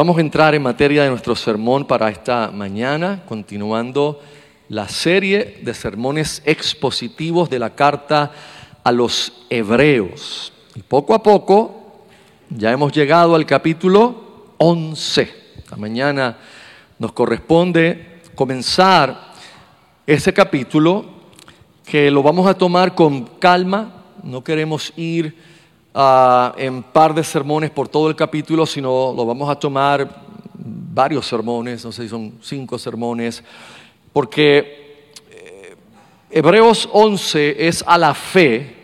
[0.00, 4.18] Vamos a entrar en materia de nuestro sermón para esta mañana, continuando
[4.70, 8.32] la serie de sermones expositivos de la carta
[8.82, 10.54] a los hebreos.
[10.74, 12.06] Y poco a poco
[12.48, 15.34] ya hemos llegado al capítulo 11.
[15.58, 16.38] Esta mañana
[16.98, 19.34] nos corresponde comenzar
[20.06, 21.04] ese capítulo
[21.84, 24.02] que lo vamos a tomar con calma.
[24.22, 25.36] No queremos ir
[25.94, 30.08] uh, en par de sermones por todo el capítulo, sino lo vamos a tomar
[30.54, 33.42] varios sermones, no sé si son cinco sermones,
[34.12, 35.76] porque eh,
[36.30, 38.76] Hebreos 11 es a la fe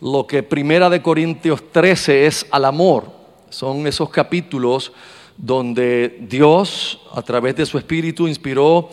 [0.00, 3.10] lo que Primera de Corintios 13 es al amor.
[3.50, 4.92] Son esos capítulos
[5.36, 8.88] donde Dios, a través de su Espíritu, inspiró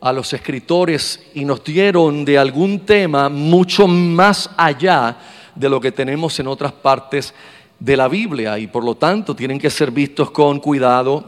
[0.00, 5.16] a los escritores y nos dieron de algún tema mucho más allá
[5.54, 7.34] de lo que tenemos en otras partes
[7.78, 11.24] de la Biblia y por lo tanto tienen que ser vistos con cuidado,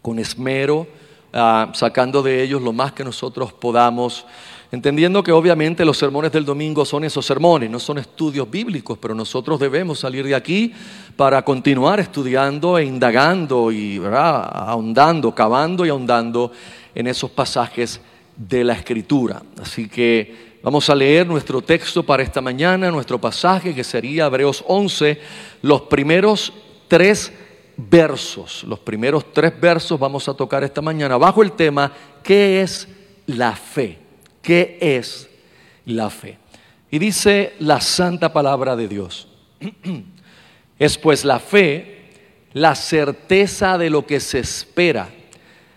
[0.00, 0.86] con esmero,
[1.32, 4.24] ah, sacando de ellos lo más que nosotros podamos,
[4.70, 9.14] entendiendo que obviamente los sermones del domingo son esos sermones, no son estudios bíblicos, pero
[9.14, 10.72] nosotros debemos salir de aquí
[11.16, 16.52] para continuar estudiando e indagando y ahondando, cavando y ahondando
[16.94, 18.00] en esos pasajes
[18.36, 19.42] de la escritura.
[19.60, 24.64] Así que Vamos a leer nuestro texto para esta mañana, nuestro pasaje que sería Hebreos
[24.66, 25.20] 11,
[25.62, 26.52] los primeros
[26.88, 27.32] tres
[27.76, 28.64] versos.
[28.64, 32.88] Los primeros tres versos vamos a tocar esta mañana bajo el tema ¿qué es
[33.26, 33.98] la fe?
[34.42, 35.28] ¿Qué es
[35.84, 36.38] la fe?
[36.90, 39.28] Y dice la santa palabra de Dios.
[40.78, 42.10] es pues la fe,
[42.54, 45.10] la certeza de lo que se espera,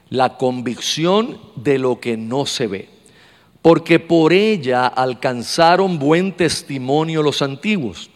[0.09, 2.98] la convicción de lo que no se ve
[3.61, 8.09] porque por ella alcanzaron buen testimonio los antiguos.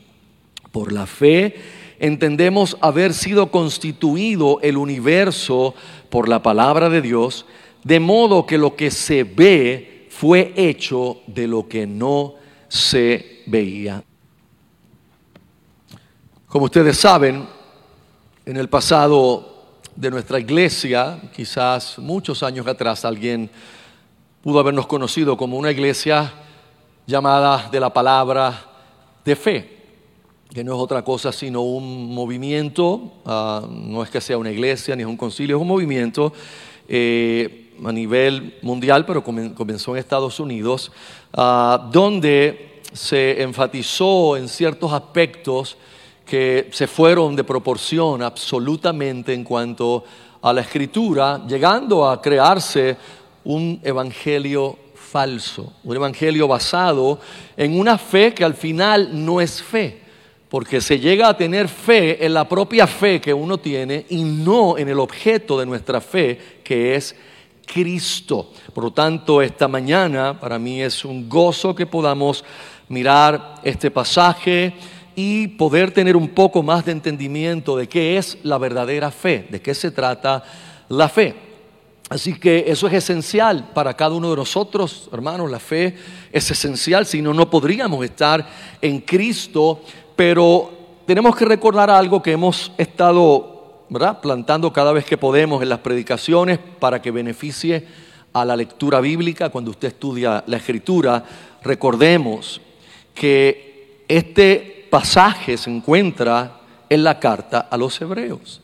[0.72, 1.55] Por la fe
[1.99, 5.76] entendemos haber sido constituido el universo
[6.09, 7.45] por la palabra de Dios,
[7.83, 12.36] de modo que lo que se ve fue hecho de lo que no
[12.67, 14.04] se veía.
[16.48, 17.45] Como ustedes saben,
[18.45, 19.54] en el pasado
[19.95, 23.49] de nuestra iglesia, quizás muchos años atrás, alguien
[24.43, 26.33] pudo habernos conocido como una iglesia
[27.08, 28.54] llamada de la palabra
[29.23, 29.77] de fe,
[30.54, 34.98] que no es otra cosa sino un movimiento, ah, no es que sea una iglesia
[34.98, 36.33] ni es un concilio, es un movimiento
[36.89, 40.92] eh, a nivel mundial, pero comenzó en Estados Unidos,
[41.31, 45.77] ah, donde se enfatizó en ciertos aspectos
[46.25, 50.04] que se fueron de proporción absolutamente en cuanto
[50.42, 52.98] a la escritura, llegando a crearse
[53.45, 57.20] un evangelio falso, un evangelio basado
[57.55, 59.99] en una fe que al final no es fe,
[60.49, 64.77] porque se llega a tener fe en la propia fe que uno tiene y no
[64.77, 67.15] en el objeto de nuestra fe, que es
[67.65, 68.52] Cristo.
[68.73, 72.43] Por lo tanto, esta mañana para mí es un gozo que podamos
[72.89, 74.73] mirar este pasaje
[75.15, 79.61] y poder tener un poco más de entendimiento de qué es la verdadera fe, de
[79.61, 80.43] qué se trata
[80.89, 81.52] la fe.
[82.13, 85.49] Así que eso es esencial para cada uno de nosotros, hermanos.
[85.49, 85.95] La fe
[86.31, 88.47] es esencial, si no, no podríamos estar
[88.79, 89.81] en Cristo.
[90.15, 90.71] Pero
[91.07, 93.87] tenemos que recordar algo que hemos estado
[94.21, 97.87] plantando cada vez que podemos en las predicaciones para que beneficie
[98.31, 99.49] a la lectura bíblica.
[99.49, 101.23] Cuando usted estudia la escritura,
[101.63, 102.61] recordemos
[103.15, 108.62] que este pasaje se encuentra en la carta a los hebreos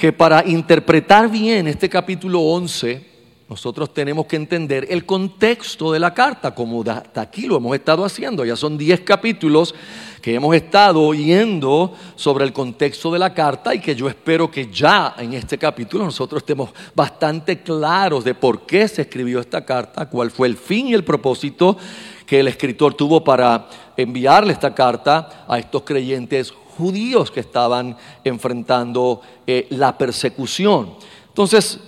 [0.00, 3.04] que para interpretar bien este capítulo 11,
[3.50, 8.02] nosotros tenemos que entender el contexto de la carta, como hasta aquí lo hemos estado
[8.02, 8.42] haciendo.
[8.46, 9.74] Ya son 10 capítulos
[10.22, 14.70] que hemos estado oyendo sobre el contexto de la carta y que yo espero que
[14.72, 20.08] ya en este capítulo nosotros estemos bastante claros de por qué se escribió esta carta,
[20.08, 21.76] cuál fue el fin y el propósito
[22.24, 23.68] que el escritor tuvo para
[23.98, 30.94] enviarle esta carta a estos creyentes judíos que estaban enfrentando eh, la persecución.
[31.28, 31.78] Entonces,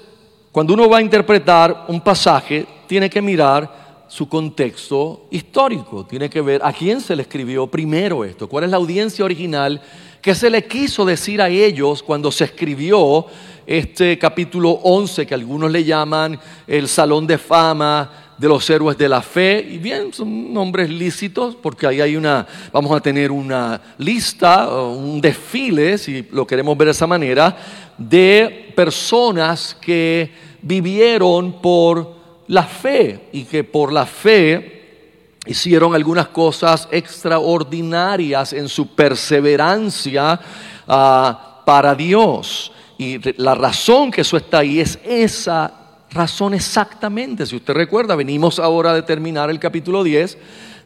[0.50, 6.43] cuando uno va a interpretar un pasaje, tiene que mirar su contexto histórico, tiene que
[6.43, 9.81] ver a quién se le escribió primero esto, cuál es la audiencia original
[10.20, 13.26] que se le quiso decir a ellos cuando se escribió
[13.67, 19.09] este capítulo 11 que algunos le llaman el Salón de Fama de los héroes de
[19.09, 23.81] la fe, y bien, son nombres lícitos, porque ahí hay una, vamos a tener una
[23.99, 27.56] lista, un desfile, si lo queremos ver de esa manera,
[27.97, 32.17] de personas que vivieron por
[32.49, 40.41] la fe y que por la fe hicieron algunas cosas extraordinarias en su perseverancia
[40.88, 42.73] ah, para Dios.
[42.99, 45.81] Y la razón que eso está ahí es esa
[46.12, 47.47] razón exactamente.
[47.47, 50.38] Si usted recuerda, venimos ahora a terminar el capítulo 10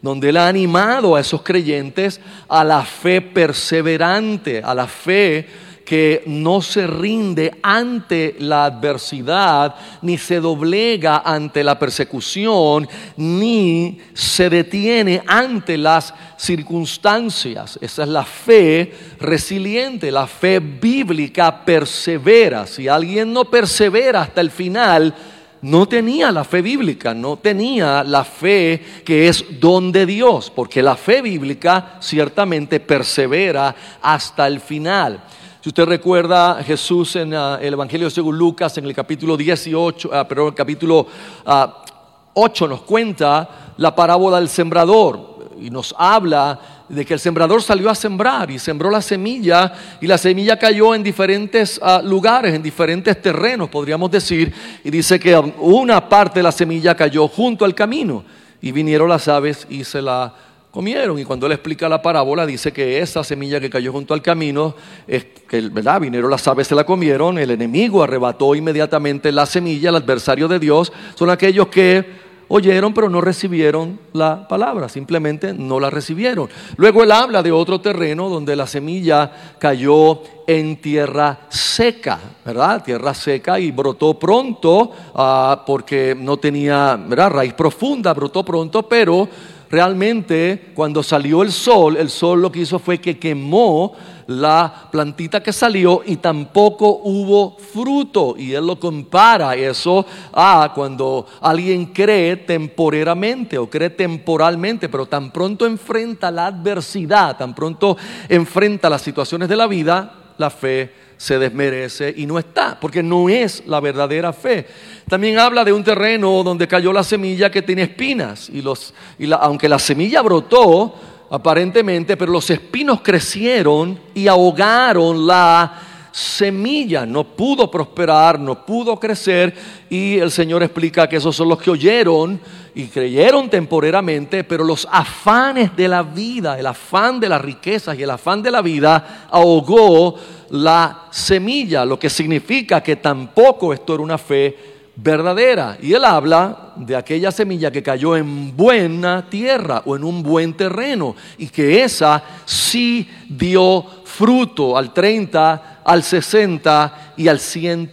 [0.02, 5.48] donde Él ha animado a esos creyentes a la fe perseverante, a la fe
[5.86, 14.50] que no se rinde ante la adversidad, ni se doblega ante la persecución, ni se
[14.50, 17.78] detiene ante las circunstancias.
[17.80, 22.66] Esa es la fe resiliente, la fe bíblica persevera.
[22.66, 25.14] Si alguien no persevera hasta el final,
[25.62, 30.82] no tenía la fe bíblica, no tenía la fe que es don de Dios, porque
[30.82, 35.22] la fe bíblica ciertamente persevera hasta el final.
[35.66, 40.28] Si usted recuerda, Jesús en ah, el Evangelio según Lucas, en el capítulo 18, uh,
[40.28, 47.04] perdón, el capítulo 8 ah, nos cuenta la parábola del sembrador y nos habla de
[47.04, 51.02] que el sembrador salió a sembrar y sembró la semilla y la semilla cayó en
[51.02, 54.54] diferentes ah, lugares, en diferentes terrenos, podríamos decir,
[54.84, 58.22] y dice que una parte de la semilla cayó junto al camino
[58.62, 60.32] y vinieron las aves y se la
[60.76, 61.18] comieron.
[61.18, 64.74] Y cuando él explica la parábola, dice que esa semilla que cayó junto al camino,
[65.06, 66.02] es que ¿verdad?
[66.02, 70.58] vinieron las aves, se la comieron, el enemigo arrebató inmediatamente la semilla, el adversario de
[70.58, 76.50] Dios, son aquellos que oyeron pero no recibieron la palabra, simplemente no la recibieron.
[76.76, 82.84] Luego él habla de otro terreno donde la semilla cayó en tierra seca, ¿verdad?
[82.84, 87.30] Tierra seca y brotó pronto ah, porque no tenía ¿verdad?
[87.30, 89.26] raíz profunda, brotó pronto, pero
[89.70, 93.94] realmente cuando salió el sol, el sol lo que hizo fue que quemó
[94.26, 98.34] la plantita que salió y tampoco hubo fruto.
[98.36, 105.30] Y él lo compara eso a cuando alguien cree temporeramente o cree temporalmente, pero tan
[105.30, 107.96] pronto enfrenta la adversidad, tan pronto
[108.28, 113.28] enfrenta las situaciones de la vida, la fe se desmerece y no está, porque no
[113.28, 114.66] es la verdadera fe.
[115.08, 119.30] También habla de un terreno donde cayó la semilla que tiene espinas, y, los, y
[119.30, 120.94] aunque la semilla brotó,
[121.30, 125.80] aparentemente, pero los espinos crecieron y ahogaron la
[126.10, 129.54] semilla, no pudo prosperar, no pudo crecer
[129.90, 132.40] y el Señor explica que esos son los que oyeron
[132.74, 138.02] y creyeron temporeramente, pero los afanes de la vida, el afán de las riquezas y
[138.02, 140.16] el afán de la vida ahogó
[140.50, 145.76] la semilla, lo que significa que tampoco esto era una fe verdadera.
[145.80, 150.54] Y él habla de aquella semilla que cayó en buena tierra o en un buen
[150.54, 157.90] terreno y que esa sí dio fruto al 30, al 60 y al 100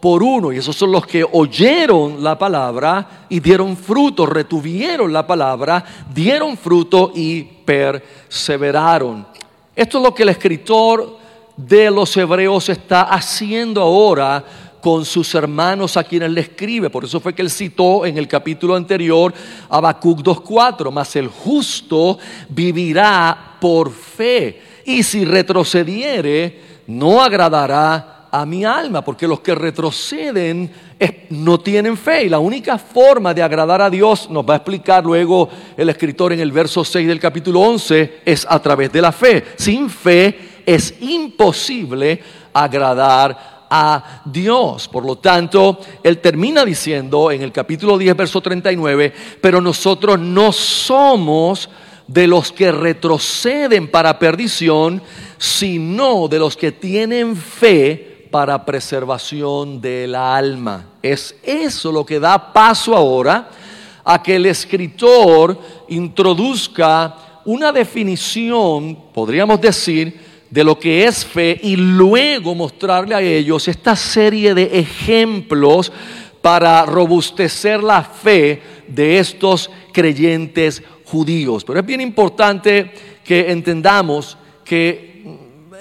[0.00, 0.52] por uno.
[0.52, 6.56] Y esos son los que oyeron la palabra y dieron fruto, retuvieron la palabra, dieron
[6.56, 9.26] fruto y perseveraron.
[9.74, 11.18] Esto es lo que el escritor
[11.56, 14.44] de los hebreos está haciendo ahora
[14.86, 16.90] con sus hermanos a quienes le escribe.
[16.90, 19.34] Por eso fue que él citó en el capítulo anterior
[19.68, 22.16] Habacuc 2.4, mas el justo
[22.50, 24.62] vivirá por fe.
[24.84, 30.70] Y si retrocediere, no agradará a mi alma, porque los que retroceden
[31.30, 32.26] no tienen fe.
[32.26, 36.32] Y la única forma de agradar a Dios, nos va a explicar luego el escritor
[36.32, 39.46] en el verso 6 del capítulo 11, es a través de la fe.
[39.56, 42.20] Sin fe es imposible
[42.52, 43.55] agradar a
[44.24, 44.88] Dios.
[44.88, 50.52] Por lo tanto, él termina diciendo en el capítulo 10, verso 39, pero nosotros no
[50.52, 51.68] somos
[52.06, 55.02] de los que retroceden para perdición,
[55.38, 60.86] sino de los que tienen fe para preservación del alma.
[61.02, 63.50] Es eso lo que da paso ahora
[64.04, 65.58] a que el escritor
[65.88, 73.66] introduzca una definición, podríamos decir, de lo que es fe y luego mostrarle a ellos
[73.68, 75.92] esta serie de ejemplos
[76.40, 81.64] para robustecer la fe de estos creyentes judíos.
[81.64, 82.92] Pero es bien importante
[83.24, 85.24] que entendamos que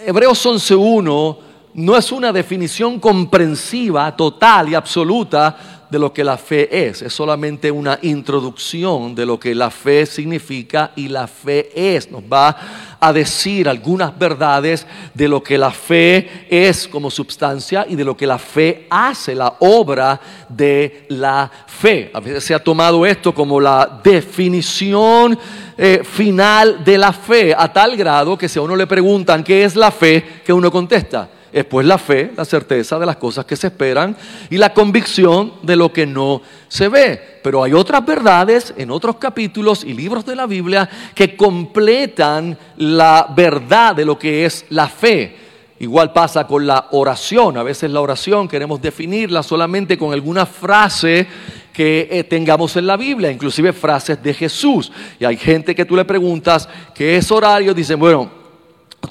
[0.05, 1.37] Hebreos 11.1
[1.75, 7.01] no es una definición comprensiva, total y absoluta de lo que la fe es.
[7.03, 12.11] Es solamente una introducción de lo que la fe significa y la fe es.
[12.11, 17.95] Nos va a decir algunas verdades de lo que la fe es como sustancia y
[17.95, 22.11] de lo que la fe hace, la obra de la fe.
[22.13, 25.39] A veces se ha tomado esto como la definición
[25.77, 29.63] eh, final de la fe, a tal grado que si a uno le preguntan qué
[29.63, 33.45] es la fe, que uno contesta, es pues la fe, la certeza de las cosas
[33.45, 34.13] que se esperan
[34.49, 37.39] y la convicción de lo que no se ve.
[37.41, 43.27] Pero hay otras verdades en otros capítulos y libros de la Biblia que completan la
[43.33, 45.37] verdad de lo que es la fe.
[45.79, 47.55] Igual pasa con la oración.
[47.55, 51.25] A veces la oración queremos definirla solamente con alguna frase
[51.71, 54.91] que eh, tengamos en la Biblia, inclusive frases de Jesús.
[55.21, 58.44] Y hay gente que tú le preguntas qué es horario, dicen, bueno,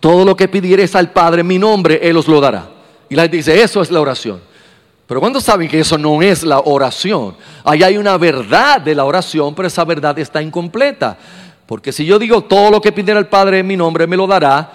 [0.00, 2.70] todo lo que pidieres al Padre en mi nombre, Él os lo dará.
[3.08, 4.40] Y la gente dice, eso es la oración.
[5.06, 7.36] Pero cuando saben que eso no es la oración?
[7.64, 11.18] Ahí hay una verdad de la oración, pero esa verdad está incompleta.
[11.66, 14.26] Porque si yo digo todo lo que pidiera el Padre en mi nombre, me lo
[14.26, 14.72] dará,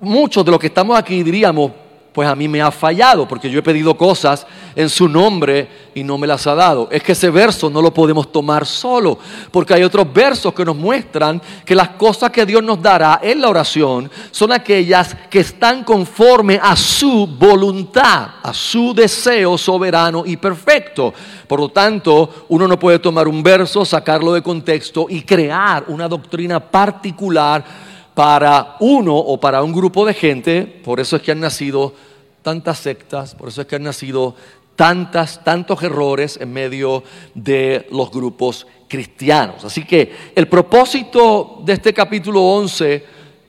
[0.00, 1.70] muchos de los que estamos aquí diríamos,
[2.14, 6.04] pues a mí me ha fallado, porque yo he pedido cosas en su nombre y
[6.04, 6.88] no me las ha dado.
[6.92, 9.18] Es que ese verso no lo podemos tomar solo,
[9.50, 13.40] porque hay otros versos que nos muestran que las cosas que Dios nos dará en
[13.40, 20.36] la oración son aquellas que están conforme a su voluntad, a su deseo soberano y
[20.36, 21.12] perfecto.
[21.48, 26.06] Por lo tanto, uno no puede tomar un verso, sacarlo de contexto y crear una
[26.06, 27.64] doctrina particular
[28.14, 31.92] para uno o para un grupo de gente, por eso es que han nacido
[32.42, 34.34] tantas sectas, por eso es que han nacido
[34.76, 37.02] tantas, tantos errores en medio
[37.34, 39.64] de los grupos cristianos.
[39.64, 43.04] Así que el propósito de este capítulo 11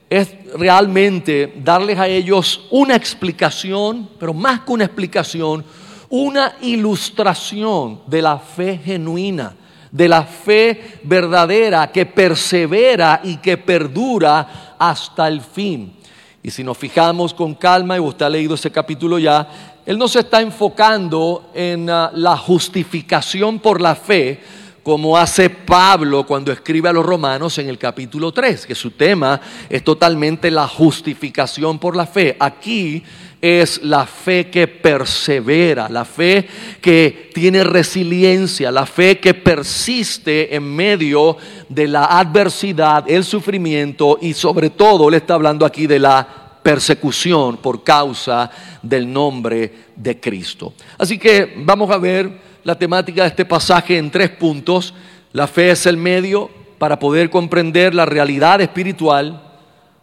[0.08, 5.64] es realmente darles a ellos una explicación, pero más que una explicación,
[6.08, 9.54] una ilustración de la fe genuina
[9.90, 15.94] de la fe verdadera que persevera y que perdura hasta el fin.
[16.42, 19.48] Y si nos fijamos con calma, y usted ha leído ese capítulo ya,
[19.84, 24.40] él no se está enfocando en ah, la justificación por la fe,
[24.82, 29.40] como hace Pablo cuando escribe a los romanos en el capítulo 3, que su tema
[29.68, 32.36] es totalmente la justificación por la fe.
[32.38, 33.02] Aquí
[33.46, 36.46] es la fe que persevera, la fe
[36.80, 41.36] que tiene resiliencia, la fe que persiste en medio
[41.68, 47.58] de la adversidad, el sufrimiento y sobre todo, le está hablando aquí de la persecución
[47.58, 48.50] por causa
[48.82, 50.72] del nombre de Cristo.
[50.98, 52.28] Así que vamos a ver
[52.64, 54.92] la temática de este pasaje en tres puntos.
[55.32, 59.40] La fe es el medio para poder comprender la realidad espiritual,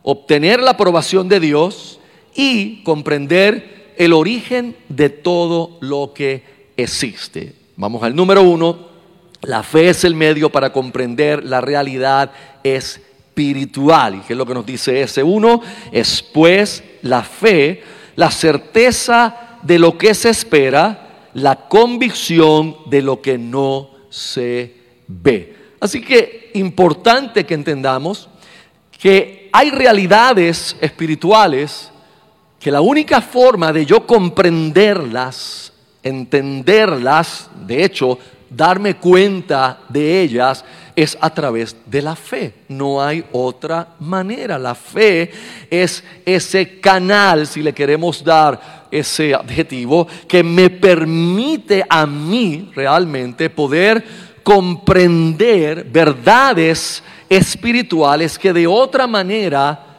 [0.01, 2.00] obtener la aprobación de Dios,
[2.35, 6.43] y comprender el origen de todo lo que
[6.77, 7.53] existe.
[7.75, 8.93] Vamos al número uno.
[9.41, 12.31] La fe es el medio para comprender la realidad
[12.63, 14.15] espiritual.
[14.15, 15.61] ¿Y qué es lo que nos dice ese uno?
[15.91, 17.83] Es pues la fe,
[18.15, 24.75] la certeza de lo que se espera, la convicción de lo que no se
[25.07, 25.55] ve.
[25.79, 28.29] Así que importante que entendamos
[28.91, 31.91] que hay realidades espirituales
[32.63, 38.17] que la única forma de yo comprenderlas, entenderlas, de hecho,
[38.50, 40.63] darme cuenta de ellas,
[40.96, 42.53] es a través de la fe.
[42.70, 44.58] No hay otra manera.
[44.58, 45.29] La fe
[45.70, 53.50] es ese canal, si le queremos dar ese adjetivo, que me permite a mí realmente
[53.50, 54.05] poder
[54.41, 59.92] comprender verdades espirituales que de otra manera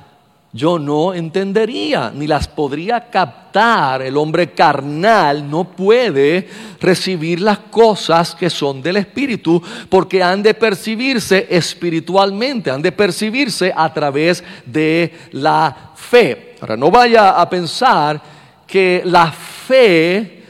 [0.54, 4.02] yo no entendería, ni las podría captar.
[4.02, 6.48] El hombre carnal no puede
[6.80, 13.72] recibir las cosas que son del Espíritu porque han de percibirse espiritualmente, han de percibirse
[13.74, 16.54] a través de la fe.
[16.60, 18.22] Ahora, no vaya a pensar
[18.64, 20.43] que la fe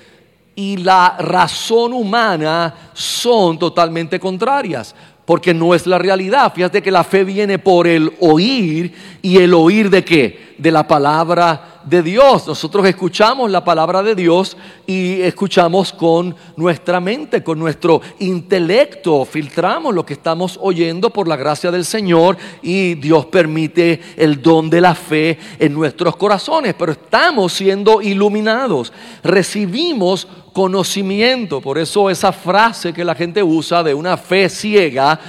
[0.56, 4.94] y la razón humana son totalmente contrarias
[5.24, 6.52] porque no es la realidad.
[6.54, 10.54] Fíjate que la fe viene por el oír y el oír de qué?
[10.58, 12.46] De la palabra de Dios.
[12.46, 19.24] Nosotros escuchamos la palabra de Dios y escuchamos con nuestra mente, con nuestro intelecto.
[19.24, 24.70] Filtramos lo que estamos oyendo por la gracia del Señor y Dios permite el don
[24.70, 26.74] de la fe en nuestros corazones.
[26.74, 28.92] Pero estamos siendo iluminados.
[29.22, 31.60] Recibimos conocimiento.
[31.60, 35.20] Por eso esa frase que la gente usa de una fe ciega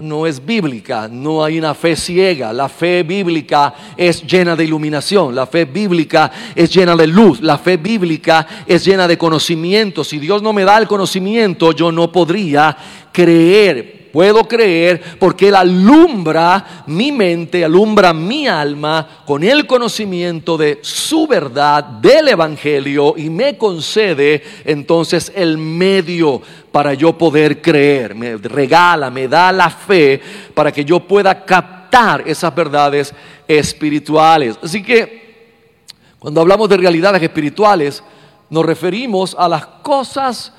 [0.00, 2.52] no es bíblica, no hay una fe ciega.
[2.52, 7.58] La fe bíblica es llena de iluminación, la fe bíblica es llena de luz, la
[7.58, 10.04] fe bíblica es llena de conocimiento.
[10.04, 12.76] Si Dios no me da el conocimiento, yo no podría
[13.12, 20.78] creer puedo creer porque Él alumbra mi mente, alumbra mi alma con el conocimiento de
[20.82, 28.14] su verdad, del Evangelio, y me concede entonces el medio para yo poder creer.
[28.14, 30.20] Me regala, me da la fe
[30.54, 33.14] para que yo pueda captar esas verdades
[33.46, 34.58] espirituales.
[34.62, 35.20] Así que
[36.18, 38.02] cuando hablamos de realidades espirituales,
[38.50, 40.52] nos referimos a las cosas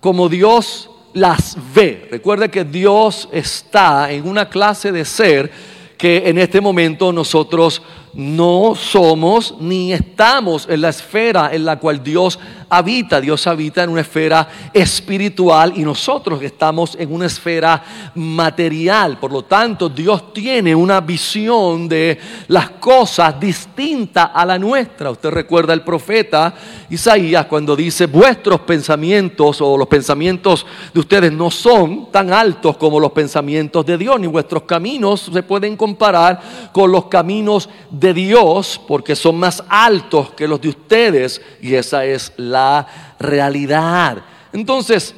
[0.00, 2.08] como Dios las ve.
[2.10, 5.50] Recuerde que Dios está en una clase de ser
[5.96, 7.80] que en este momento nosotros
[8.12, 13.20] no somos ni estamos en la esfera en la cual Dios habita.
[13.20, 17.82] Dios habita en una esfera espiritual y nosotros estamos en una esfera
[18.14, 19.18] material.
[19.18, 22.18] Por lo tanto, Dios tiene una visión de
[22.48, 25.10] las cosas distinta a la nuestra.
[25.10, 26.54] Usted recuerda el profeta
[26.90, 33.00] Isaías cuando dice, vuestros pensamientos o los pensamientos de ustedes no son tan altos como
[33.00, 36.40] los pensamientos de Dios, ni vuestros caminos se pueden comparar
[36.72, 41.40] con los caminos de Dios, porque son más altos que los de ustedes.
[41.60, 42.86] Y esa es la la
[43.18, 44.22] realidad.
[44.52, 45.14] Entonces,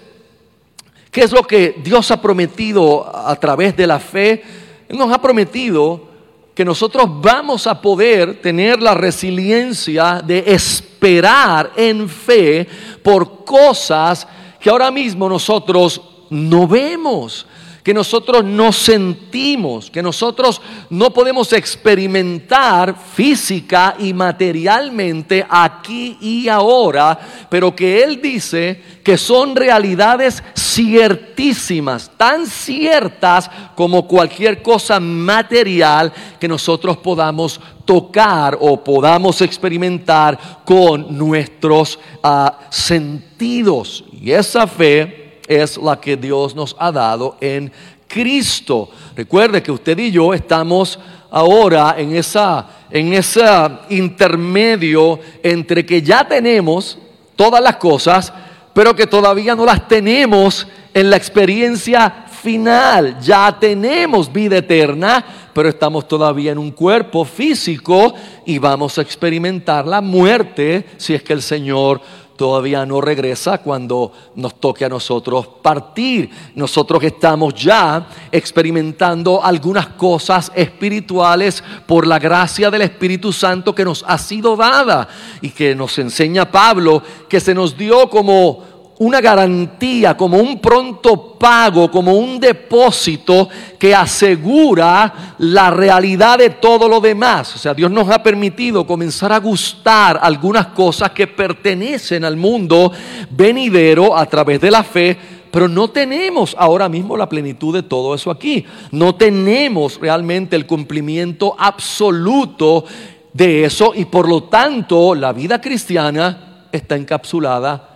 [1.10, 4.42] ¿qué es lo que Dios ha prometido a través de la fe?
[4.88, 6.08] nos ha prometido
[6.54, 12.66] que nosotros vamos a poder tener la resiliencia de esperar en fe
[13.02, 14.26] por cosas
[14.58, 17.46] que ahora mismo nosotros no vemos
[17.88, 27.18] que nosotros no sentimos, que nosotros no podemos experimentar física y materialmente aquí y ahora,
[27.48, 36.46] pero que Él dice que son realidades ciertísimas, tan ciertas como cualquier cosa material que
[36.46, 44.04] nosotros podamos tocar o podamos experimentar con nuestros ah, sentidos.
[44.12, 47.72] Y esa fe es la que Dios nos ha dado en
[48.06, 48.90] Cristo.
[49.16, 50.98] Recuerde que usted y yo estamos
[51.30, 53.44] ahora en esa en ese
[53.90, 56.98] intermedio entre que ya tenemos
[57.36, 58.32] todas las cosas,
[58.72, 63.18] pero que todavía no las tenemos en la experiencia final.
[63.20, 68.14] Ya tenemos vida eterna, pero estamos todavía en un cuerpo físico
[68.46, 72.00] y vamos a experimentar la muerte si es que el Señor
[72.38, 76.30] todavía no regresa cuando nos toque a nosotros partir.
[76.54, 84.04] Nosotros estamos ya experimentando algunas cosas espirituales por la gracia del Espíritu Santo que nos
[84.06, 85.08] ha sido dada
[85.42, 91.38] y que nos enseña Pablo que se nos dio como una garantía, como un pronto
[91.38, 97.54] pago, como un depósito que asegura la realidad de todo lo demás.
[97.54, 102.90] O sea, Dios nos ha permitido comenzar a gustar algunas cosas que pertenecen al mundo
[103.30, 105.16] venidero a través de la fe,
[105.52, 108.64] pero no tenemos ahora mismo la plenitud de todo eso aquí.
[108.90, 112.84] No tenemos realmente el cumplimiento absoluto
[113.32, 117.87] de eso y por lo tanto la vida cristiana está encapsulada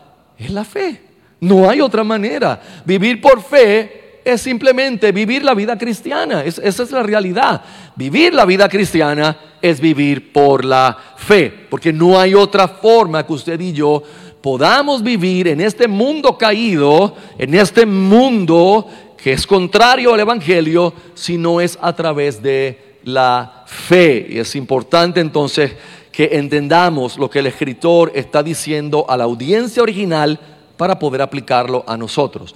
[0.45, 1.01] es la fe.
[1.41, 2.61] No hay otra manera.
[2.85, 6.45] Vivir por fe es simplemente vivir la vida cristiana.
[6.45, 7.63] esa es la realidad.
[7.97, 11.53] Vivir la vida cristiana es vivir por la fe.
[11.69, 14.03] Porque no hay otra forma que usted y yo
[14.41, 21.39] podamos vivir en este mundo caído, en este mundo que es contrario al Evangelio, si
[21.39, 24.27] no es a través de la fe.
[24.31, 25.73] Y es importante entonces
[26.13, 30.39] que entendamos lo que el escritor está diciendo a la audiencia original
[30.77, 32.55] para poder aplicarlo a nosotros.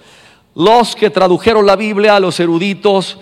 [0.55, 3.19] Los que tradujeron la Biblia, los eruditos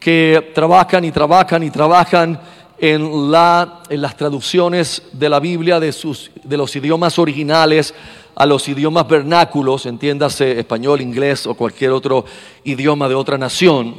[0.00, 2.40] que trabajan y trabajan y trabajan
[2.78, 7.94] en, las traducciones de la Biblia de, sus, de los idiomas originales
[8.34, 12.24] a los idiomas vernáculos, entiéndase español, inglés o cualquier otro
[12.64, 13.96] idioma de otra nación,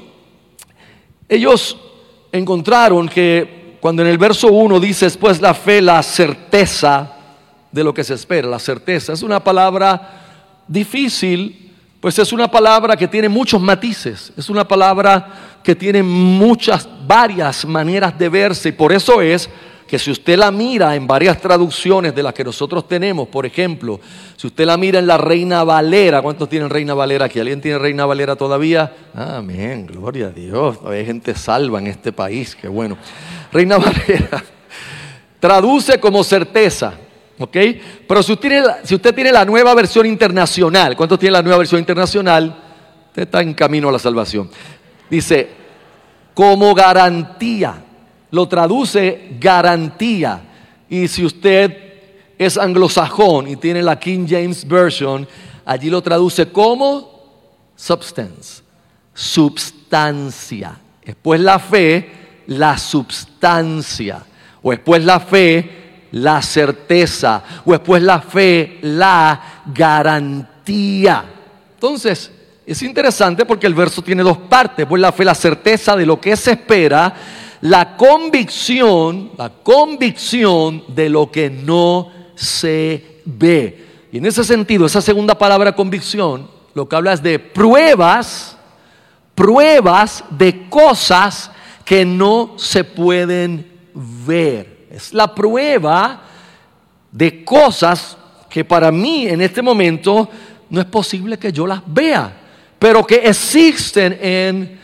[1.27, 1.75] ellos
[2.31, 7.13] encontraron que cuando en el verso 1 dice, pues la fe, la certeza
[7.71, 10.23] de lo que se espera, la certeza, es una palabra
[10.67, 16.87] difícil, pues es una palabra que tiene muchos matices, es una palabra que tiene muchas,
[17.05, 19.49] varias maneras de verse, y por eso es
[19.87, 23.99] que si usted la mira en varias traducciones de las que nosotros tenemos, por ejemplo,
[24.35, 27.39] si usted la mira en la Reina Valera, ¿cuántos tienen Reina Valera aquí?
[27.39, 28.93] ¿Alguien tiene Reina Valera todavía?
[29.15, 32.97] Amén, gloria a Dios, hay gente salva en este país, qué bueno.
[33.51, 34.43] Reina Valera
[35.39, 36.93] traduce como certeza,
[37.39, 37.57] ¿ok?
[38.07, 41.59] Pero si usted, tiene, si usted tiene la nueva versión internacional, ¿cuántos tiene la nueva
[41.59, 42.63] versión internacional?
[43.07, 44.49] Usted está en camino a la salvación.
[45.09, 45.49] Dice,
[46.33, 47.83] como garantía
[48.31, 50.41] lo traduce garantía.
[50.89, 51.75] Y si usted
[52.37, 55.27] es anglosajón y tiene la King James Version,
[55.65, 57.17] allí lo traduce como
[57.75, 58.61] substance,
[59.13, 60.77] substancia.
[61.05, 62.11] Después la fe,
[62.47, 64.23] la substancia.
[64.61, 67.43] O después la fe, la certeza.
[67.65, 71.23] O después la fe, la garantía.
[71.73, 72.31] Entonces,
[72.65, 74.85] es interesante porque el verso tiene dos partes.
[74.85, 77.13] Pues la fe, la certeza de lo que se espera
[77.61, 83.85] la convicción, la convicción de lo que no se ve.
[84.11, 88.57] Y en ese sentido, esa segunda palabra convicción, lo que habla es de pruebas,
[89.35, 91.51] pruebas de cosas
[91.83, 94.87] que no se pueden ver.
[94.91, 96.21] Es la prueba
[97.11, 98.17] de cosas
[98.49, 100.29] que para mí en este momento
[100.69, 102.31] no es posible que yo las vea,
[102.79, 104.79] pero que existen en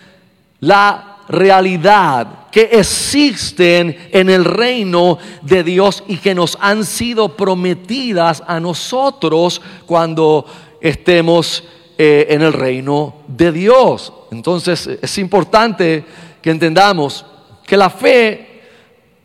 [0.59, 8.43] la realidad, que existen en el reino de Dios y que nos han sido prometidas
[8.45, 10.45] a nosotros cuando
[10.79, 11.63] estemos
[11.97, 14.13] eh, en el reino de Dios.
[14.29, 16.05] Entonces es importante
[16.43, 17.25] que entendamos
[17.65, 18.61] que la fe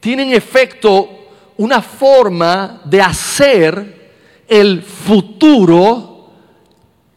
[0.01, 1.11] tiene en efecto
[1.59, 4.11] una forma de hacer
[4.49, 6.08] el futuro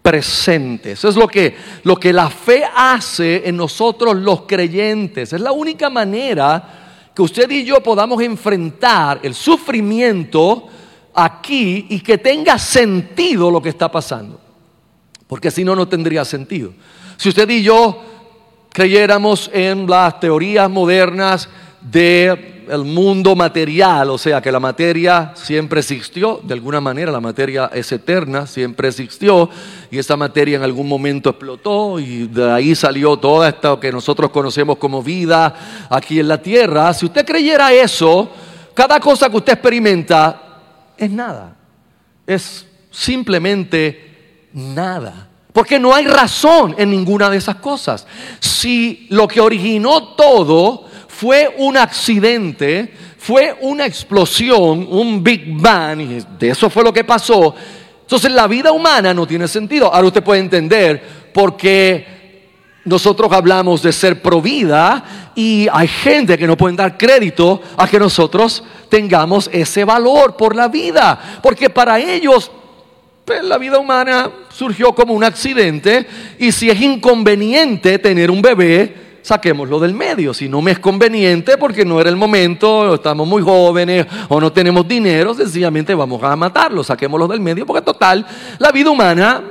[0.01, 0.93] presente.
[0.93, 5.33] Eso es lo que, lo que la fe hace en nosotros los creyentes.
[5.33, 10.67] Es la única manera que usted y yo podamos enfrentar el sufrimiento
[11.13, 14.39] aquí y que tenga sentido lo que está pasando.
[15.27, 16.73] Porque si no, no tendría sentido.
[17.17, 18.03] Si usted y yo
[18.71, 21.49] creyéramos en las teorías modernas
[21.81, 27.19] de el mundo material, o sea que la materia siempre existió, de alguna manera la
[27.19, 29.49] materia es eterna, siempre existió,
[29.91, 34.31] y esa materia en algún momento explotó y de ahí salió todo esto que nosotros
[34.31, 36.93] conocemos como vida aquí en la tierra.
[36.93, 38.31] Si usted creyera eso,
[38.73, 40.41] cada cosa que usted experimenta
[40.97, 41.57] es nada,
[42.25, 45.27] es simplemente nada.
[45.51, 48.07] Porque no hay razón en ninguna de esas cosas.
[48.39, 50.85] Si lo que originó todo
[51.21, 57.03] fue un accidente, fue una explosión, un Big Bang, y de eso fue lo que
[57.03, 57.53] pasó.
[58.01, 59.93] Entonces la vida humana no tiene sentido.
[59.93, 60.99] Ahora usted puede entender
[61.31, 62.49] por qué
[62.85, 67.99] nosotros hablamos de ser provida y hay gente que no puede dar crédito a que
[67.99, 71.39] nosotros tengamos ese valor por la vida.
[71.43, 72.49] Porque para ellos
[73.25, 76.07] pues, la vida humana surgió como un accidente
[76.39, 80.33] y si es inconveniente tener un bebé, saquémoslo del medio.
[80.33, 84.51] Si no me es conveniente porque no era el momento, estamos muy jóvenes o no
[84.51, 88.25] tenemos dinero, sencillamente vamos a matarlo, saquémoslo del medio porque total,
[88.59, 89.43] la vida humana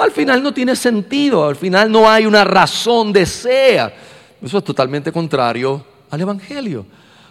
[0.00, 3.94] al final no tiene sentido, al final no hay una razón de ser.
[4.42, 6.86] Eso es totalmente contrario al Evangelio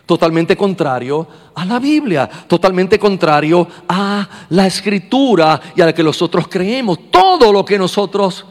[0.05, 6.47] totalmente contrario a la Biblia, totalmente contrario a la escritura y a la que nosotros
[6.47, 7.09] creemos.
[7.09, 8.45] Todo lo que nosotros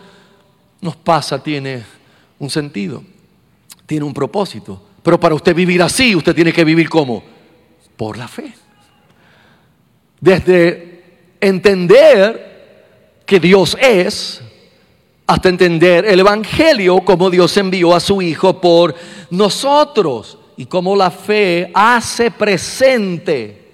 [0.80, 1.85] nos pasa tiene
[2.40, 3.02] un sentido
[3.86, 4.80] tiene un propósito.
[5.02, 7.22] Pero para usted vivir así, usted tiene que vivir como?
[7.96, 8.52] Por la fe.
[10.20, 11.02] Desde
[11.40, 12.54] entender
[13.26, 14.40] que Dios es,
[15.26, 18.94] hasta entender el Evangelio como Dios envió a su Hijo por
[19.30, 23.72] nosotros y cómo la fe hace presente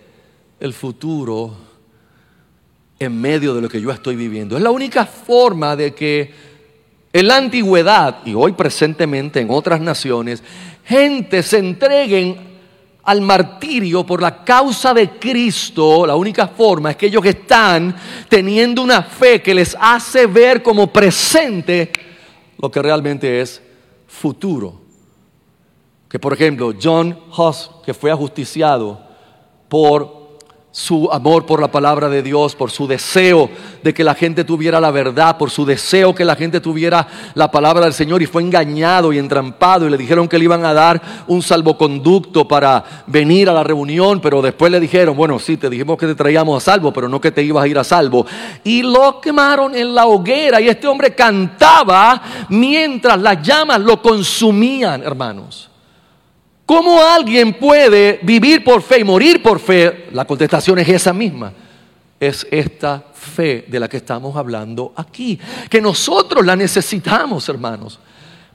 [0.59, 1.57] el futuro
[2.99, 4.57] en medio de lo que yo estoy viviendo.
[4.57, 6.50] Es la única forma de que
[7.13, 10.43] en la antigüedad y hoy presentemente en otras naciones,
[10.85, 12.51] gente se entreguen
[13.03, 17.97] al martirio por la causa de Cristo, la única forma es que ellos están
[18.29, 21.91] teniendo una fe que les hace ver como presente
[22.59, 23.61] lo que realmente es
[24.07, 24.81] futuro.
[26.09, 29.01] Que por ejemplo, John Huss, que fue ajusticiado
[29.69, 30.20] por
[30.73, 33.51] su amor por la palabra de Dios, por su deseo
[33.83, 37.51] de que la gente tuviera la verdad, por su deseo que la gente tuviera la
[37.51, 40.73] palabra del Señor y fue engañado y entrampado y le dijeron que le iban a
[40.73, 45.69] dar un salvoconducto para venir a la reunión, pero después le dijeron, bueno, sí, te
[45.69, 48.25] dijimos que te traíamos a salvo, pero no que te ibas a ir a salvo.
[48.63, 55.03] Y lo quemaron en la hoguera y este hombre cantaba mientras las llamas lo consumían,
[55.03, 55.70] hermanos.
[56.71, 60.07] ¿Cómo alguien puede vivir por fe y morir por fe?
[60.13, 61.53] La contestación es esa misma.
[62.21, 65.37] Es esta fe de la que estamos hablando aquí.
[65.69, 67.99] Que nosotros la necesitamos, hermanos.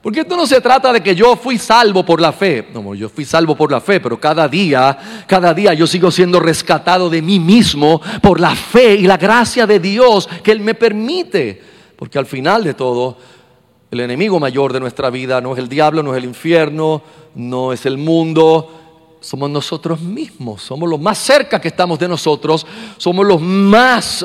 [0.00, 2.66] Porque esto no se trata de que yo fui salvo por la fe.
[2.72, 6.40] No, yo fui salvo por la fe, pero cada día, cada día yo sigo siendo
[6.40, 10.72] rescatado de mí mismo por la fe y la gracia de Dios que Él me
[10.72, 11.62] permite.
[11.94, 13.18] Porque al final de todo,
[13.90, 17.02] el enemigo mayor de nuestra vida no es el diablo, no es el infierno,
[17.34, 22.66] no es el mundo, somos nosotros mismos, somos los más cerca que estamos de nosotros,
[22.96, 24.24] somos los más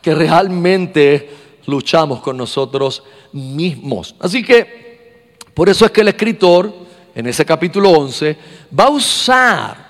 [0.00, 1.30] que realmente
[1.66, 4.14] luchamos con nosotros mismos.
[4.18, 6.72] Así que, por eso es que el escritor,
[7.14, 8.36] en ese capítulo 11,
[8.78, 9.88] va a usar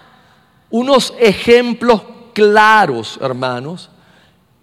[0.70, 3.90] unos ejemplos claros, hermanos,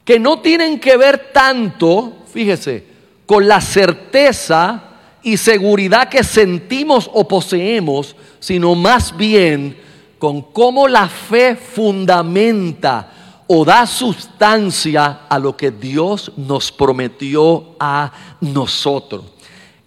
[0.04, 2.91] que no tienen que ver tanto, fíjese,
[3.32, 4.84] con la certeza
[5.24, 9.78] y seguridad que sentimos o poseemos, sino más bien
[10.20, 18.12] con cómo la fe fundamenta o da sustancia a lo que Dios nos prometió a
[18.42, 19.24] nosotros.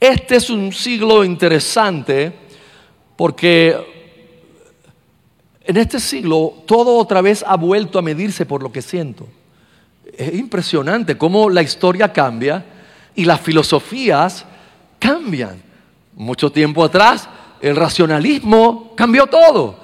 [0.00, 2.32] Este es un siglo interesante
[3.14, 3.76] porque
[5.66, 9.28] En este siglo todo otra vez ha vuelto a medirse por lo que siento.
[10.16, 12.70] Es impresionante cómo la historia cambia
[13.14, 14.44] y las filosofías
[14.98, 15.62] cambian.
[16.14, 17.28] Mucho tiempo atrás
[17.60, 19.76] el racionalismo cambió todo.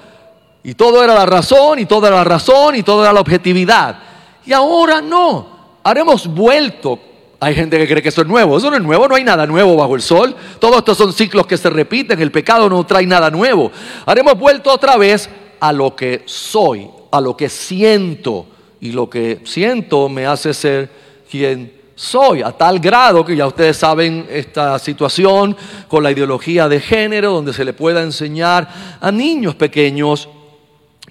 [0.63, 3.97] Y todo era la razón, y toda era la razón, y todo era la objetividad.
[4.45, 5.47] Y ahora no.
[5.83, 6.99] Haremos vuelto.
[7.39, 8.57] Hay gente que cree que eso es nuevo.
[8.57, 10.35] Eso no es nuevo, no hay nada nuevo bajo el sol.
[10.59, 12.21] Todos estos son ciclos que se repiten.
[12.21, 13.71] El pecado no trae nada nuevo.
[14.05, 15.27] Haremos vuelto otra vez
[15.59, 18.45] a lo que soy, a lo que siento.
[18.79, 20.91] Y lo que siento me hace ser
[21.29, 25.55] quien soy, a tal grado que ya ustedes saben esta situación
[25.87, 28.67] con la ideología de género, donde se le pueda enseñar
[28.99, 30.27] a niños pequeños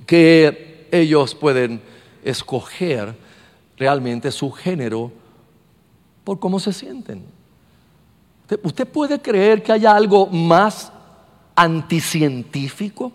[0.07, 1.81] que ellos pueden
[2.25, 3.14] escoger
[3.77, 5.12] realmente su género
[6.25, 7.25] por cómo se sienten.
[8.62, 10.93] ¿Usted puede creer que haya algo más
[11.55, 13.12] anticientífico?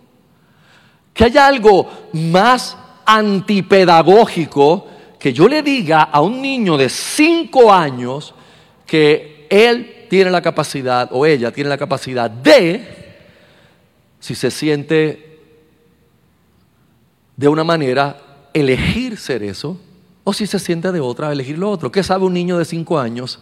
[1.12, 4.86] ¿Que haya algo más antipedagógico
[5.18, 8.34] que yo le diga a un niño de 5 años
[8.86, 13.16] que él tiene la capacidad o ella tiene la capacidad de,
[14.20, 15.40] si se siente
[17.36, 19.78] de una manera, elegir ser eso,
[20.24, 21.92] o si se siente de otra, elegir lo otro.
[21.92, 23.40] ¿Qué sabe un niño de 5 años?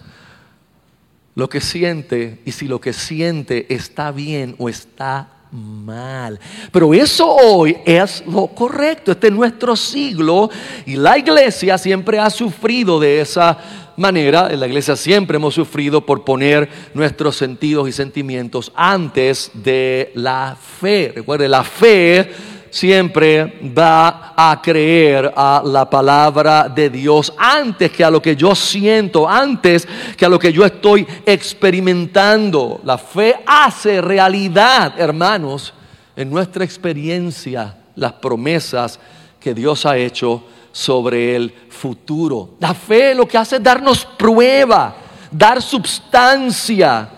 [1.34, 6.38] Lo que siente y si lo que siente está bien o está mal.
[6.72, 9.12] Pero eso hoy es lo correcto.
[9.12, 10.50] Este es nuestro siglo
[10.84, 13.58] y la iglesia siempre ha sufrido de esa
[13.96, 14.48] manera.
[14.50, 20.56] En la iglesia siempre hemos sufrido por poner nuestros sentidos y sentimientos antes de la
[20.80, 21.12] fe.
[21.14, 22.30] Recuerde, la fe
[22.74, 28.52] siempre va a creer a la palabra de Dios antes que a lo que yo
[28.56, 32.80] siento, antes que a lo que yo estoy experimentando.
[32.82, 35.72] La fe hace realidad, hermanos,
[36.16, 38.98] en nuestra experiencia, las promesas
[39.38, 42.56] que Dios ha hecho sobre el futuro.
[42.58, 44.96] La fe lo que hace es darnos prueba,
[45.30, 47.08] dar substancia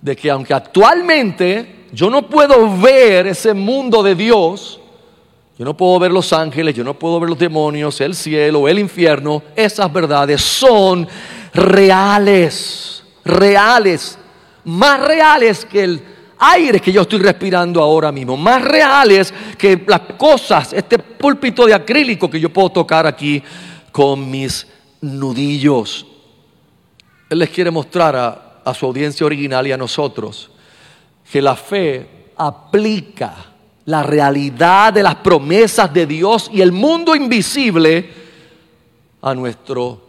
[0.00, 4.80] de que aunque actualmente yo no puedo ver ese mundo de Dios,
[5.56, 8.80] yo no puedo ver los ángeles, yo no puedo ver los demonios, el cielo, el
[8.80, 9.42] infierno.
[9.54, 11.06] Esas verdades son
[11.52, 14.18] reales, reales,
[14.64, 16.02] más reales que el
[16.38, 21.74] aire que yo estoy respirando ahora mismo, más reales que las cosas, este púlpito de
[21.74, 23.40] acrílico que yo puedo tocar aquí
[23.92, 24.66] con mis
[25.00, 26.04] nudillos.
[27.30, 30.50] Él les quiere mostrar a, a su audiencia original y a nosotros
[31.30, 33.53] que la fe aplica
[33.86, 38.08] la realidad de las promesas de Dios y el mundo invisible
[39.20, 40.00] a nuestro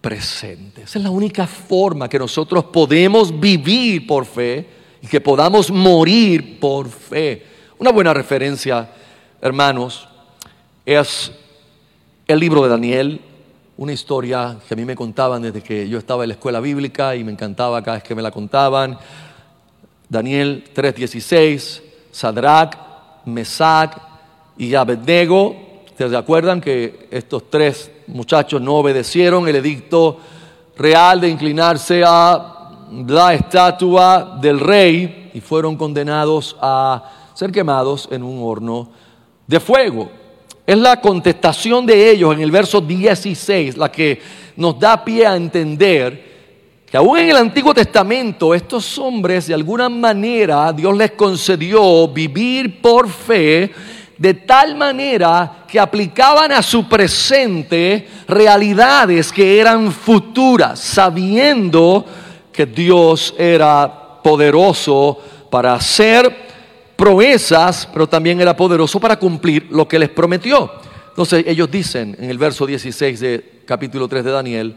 [0.00, 0.82] presente.
[0.82, 4.68] Esa es la única forma que nosotros podemos vivir por fe
[5.00, 7.46] y que podamos morir por fe.
[7.78, 8.90] Una buena referencia,
[9.40, 10.08] hermanos,
[10.84, 11.32] es
[12.26, 13.20] el libro de Daniel,
[13.76, 17.14] una historia que a mí me contaban desde que yo estaba en la escuela bíblica
[17.16, 18.98] y me encantaba cada vez que me la contaban.
[20.08, 22.91] Daniel 3:16, Sadrach,
[23.24, 24.00] Mesac
[24.56, 25.56] y Abednego.
[25.96, 30.18] ¿Se acuerdan que estos tres muchachos no obedecieron el edicto
[30.76, 32.70] real de inclinarse a
[33.06, 38.88] la estatua del rey y fueron condenados a ser quemados en un horno
[39.46, 40.10] de fuego?
[40.66, 44.20] Es la contestación de ellos en el verso 16 la que
[44.56, 46.31] nos da pie a entender
[46.92, 52.82] que aún en el Antiguo Testamento estos hombres de alguna manera Dios les concedió vivir
[52.82, 53.72] por fe
[54.18, 62.04] de tal manera que aplicaban a su presente realidades que eran futuras, sabiendo
[62.52, 65.18] que Dios era poderoso
[65.50, 66.30] para hacer
[66.94, 70.70] proezas, pero también era poderoso para cumplir lo que les prometió.
[71.08, 74.76] Entonces ellos dicen en el verso 16 de capítulo 3 de Daniel,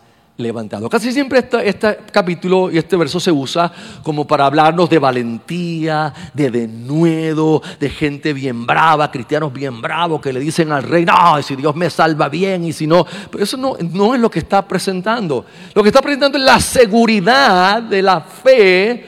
[0.41, 0.89] levantado.
[0.89, 3.71] Casi siempre este, capítulo y este verso se usa
[4.03, 10.33] como para hablarnos de valentía, de denuedo, de gente bien brava, cristianos bien bravos que
[10.33, 13.05] le dicen al rey, no, si Dios me salva bien y si no.
[13.29, 15.45] Pero eso no, no es lo que está presentando.
[15.73, 19.05] Lo que está presentando es la seguridad de la fe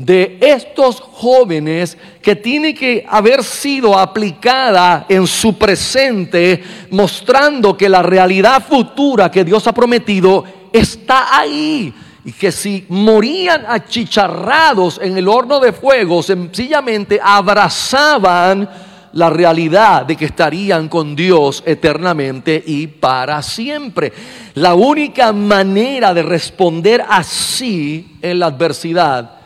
[0.00, 8.02] de estos jóvenes que tiene que haber sido aplicada en su presente, mostrando que la
[8.02, 11.92] realidad futura que Dios ha prometido está ahí.
[12.24, 18.68] Y que si morían achicharrados en el horno de fuego, sencillamente abrazaban
[19.12, 24.12] la realidad de que estarían con Dios eternamente y para siempre.
[24.54, 29.38] La única manera de responder así en la adversidad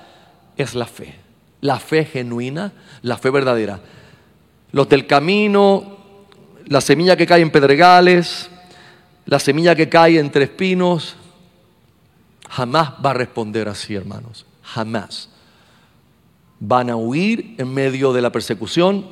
[0.56, 1.14] es la fe.
[1.60, 3.80] La fe genuina, la fe verdadera.
[4.72, 5.96] Los del camino,
[6.66, 8.50] la semilla que cae en pedregales,
[9.26, 11.16] la semilla que cae entre espinos,
[12.50, 14.46] jamás va a responder así, hermanos.
[14.62, 15.28] Jamás.
[16.60, 19.06] Van a huir en medio de la persecución.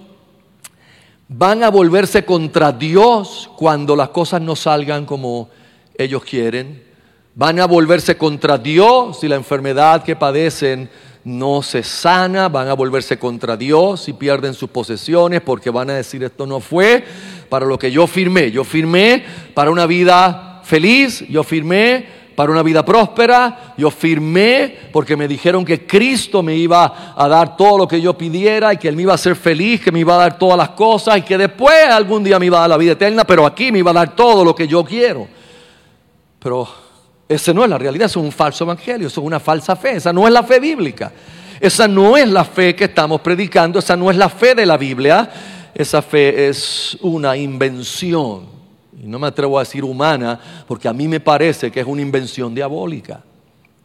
[1.28, 5.48] Van a volverse contra Dios cuando las cosas no salgan como
[5.96, 6.82] ellos quieren.
[7.34, 10.90] Van a volverse contra Dios si la enfermedad que padecen
[11.24, 15.94] no se sana, van a volverse contra Dios y pierden sus posesiones porque van a
[15.94, 17.04] decir esto no fue
[17.48, 18.50] para lo que yo firmé.
[18.50, 25.16] Yo firmé para una vida feliz, yo firmé para una vida próspera, yo firmé porque
[25.16, 28.88] me dijeron que Cristo me iba a dar todo lo que yo pidiera y que
[28.88, 31.22] Él me iba a hacer feliz, que me iba a dar todas las cosas y
[31.22, 33.90] que después algún día me iba a dar la vida eterna, pero aquí me iba
[33.90, 35.28] a dar todo lo que yo quiero.
[36.38, 36.81] Pero
[37.34, 40.26] esa no es la realidad, es un falso evangelio, es una falsa fe, esa no
[40.26, 41.12] es la fe bíblica.
[41.60, 44.76] Esa no es la fe que estamos predicando, esa no es la fe de la
[44.76, 45.30] Biblia,
[45.72, 48.46] esa fe es una invención.
[49.00, 52.02] Y no me atrevo a decir humana, porque a mí me parece que es una
[52.02, 53.22] invención diabólica,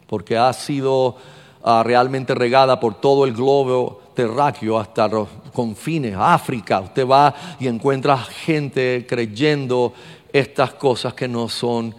[0.08, 1.16] porque ha sido
[1.62, 6.80] ah, realmente regada por todo el globo terráqueo hasta los confines, África.
[6.80, 9.92] Usted va y encuentra gente creyendo
[10.32, 11.94] estas cosas que no son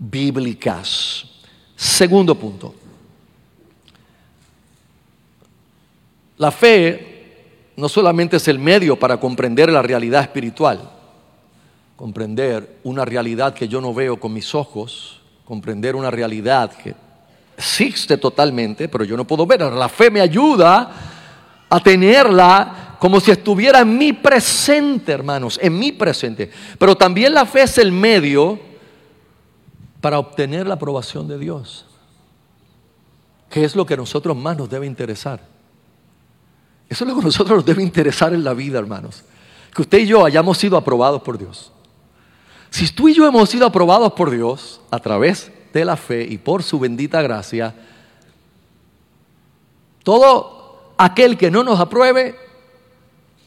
[0.00, 1.26] bíblicas.
[1.76, 2.74] Segundo punto.
[6.38, 10.90] La fe no solamente es el medio para comprender la realidad espiritual,
[11.96, 16.94] comprender una realidad que yo no veo con mis ojos, comprender una realidad que
[17.56, 19.70] existe totalmente, pero yo no puedo verla.
[19.70, 20.90] La fe me ayuda
[21.68, 26.50] a tenerla como si estuviera en mi presente, hermanos, en mi presente.
[26.78, 28.69] Pero también la fe es el medio
[30.00, 31.86] para obtener la aprobación de Dios.
[33.48, 35.40] ¿Qué es lo que a nosotros más nos debe interesar?
[36.88, 39.24] Eso es lo que a nosotros nos debe interesar en la vida, hermanos.
[39.74, 41.72] Que usted y yo hayamos sido aprobados por Dios.
[42.70, 46.38] Si tú y yo hemos sido aprobados por Dios a través de la fe y
[46.38, 47.74] por su bendita gracia,
[50.02, 52.36] todo aquel que no nos apruebe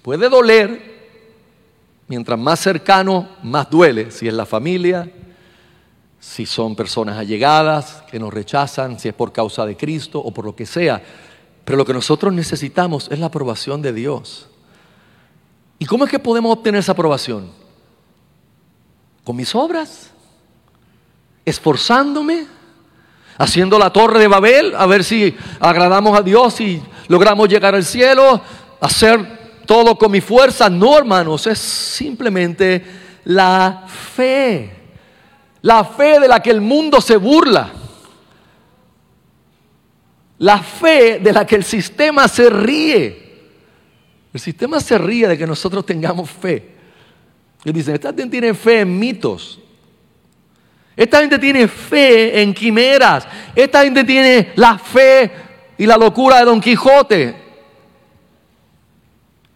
[0.02, 0.94] puede doler.
[2.08, 4.12] Mientras más cercano, más duele.
[4.12, 5.10] Si es la familia,
[6.24, 10.46] si son personas allegadas que nos rechazan, si es por causa de Cristo o por
[10.46, 11.04] lo que sea.
[11.66, 14.48] Pero lo que nosotros necesitamos es la aprobación de Dios.
[15.80, 17.52] ¿Y cómo es que podemos obtener esa aprobación?
[19.26, 20.12] ¿Con mis obras?
[21.44, 22.48] ¿Esforzándome?
[23.38, 24.76] ¿Haciendo la torre de Babel?
[24.78, 28.40] A ver si agradamos a Dios y logramos llegar al cielo.
[28.80, 30.70] ¿Hacer todo con mi fuerza?
[30.70, 32.82] No, hermanos, es simplemente
[33.26, 33.84] la
[34.16, 34.83] fe
[35.64, 37.72] la fe de la que el mundo se burla.
[40.40, 43.24] La fe de la que el sistema se ríe.
[44.34, 46.74] El sistema se ríe de que nosotros tengamos fe.
[47.64, 49.60] Y dicen, esta gente tiene fe en mitos.
[50.98, 53.26] Esta gente tiene fe en quimeras.
[53.56, 55.32] Esta gente tiene la fe
[55.78, 57.36] y la locura de Don Quijote.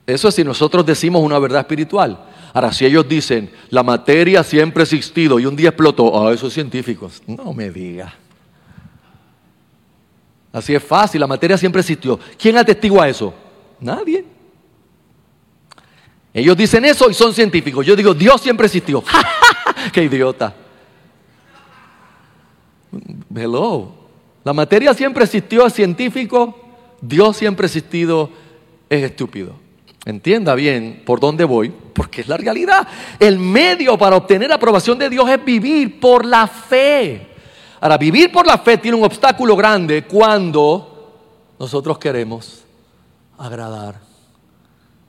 [0.05, 2.26] Eso es si nosotros decimos una verdad espiritual.
[2.57, 6.51] Ahora, si ellos dicen, la materia siempre ha existido y un día explotó, ah, esos
[6.51, 8.15] científicos, no me diga.
[10.51, 12.19] Así es fácil, la materia siempre existió.
[12.35, 13.31] ¿Quién atestigua eso?
[13.79, 14.25] Nadie.
[16.33, 17.85] Ellos dicen eso y son científicos.
[17.85, 19.03] Yo digo, Dios siempre existió.
[19.93, 20.55] ¡Qué idiota!
[23.35, 23.91] Hello.
[24.43, 26.57] La materia siempre existió, es científico.
[27.01, 28.31] Dios siempre ha existido,
[28.89, 29.66] es estúpido.
[30.07, 32.87] Entienda bien por dónde voy, porque es la realidad.
[33.19, 37.27] El medio para obtener aprobación de Dios es vivir por la fe.
[37.81, 42.63] Ahora, vivir por la fe tiene un obstáculo grande cuando nosotros queremos
[43.37, 43.99] agradar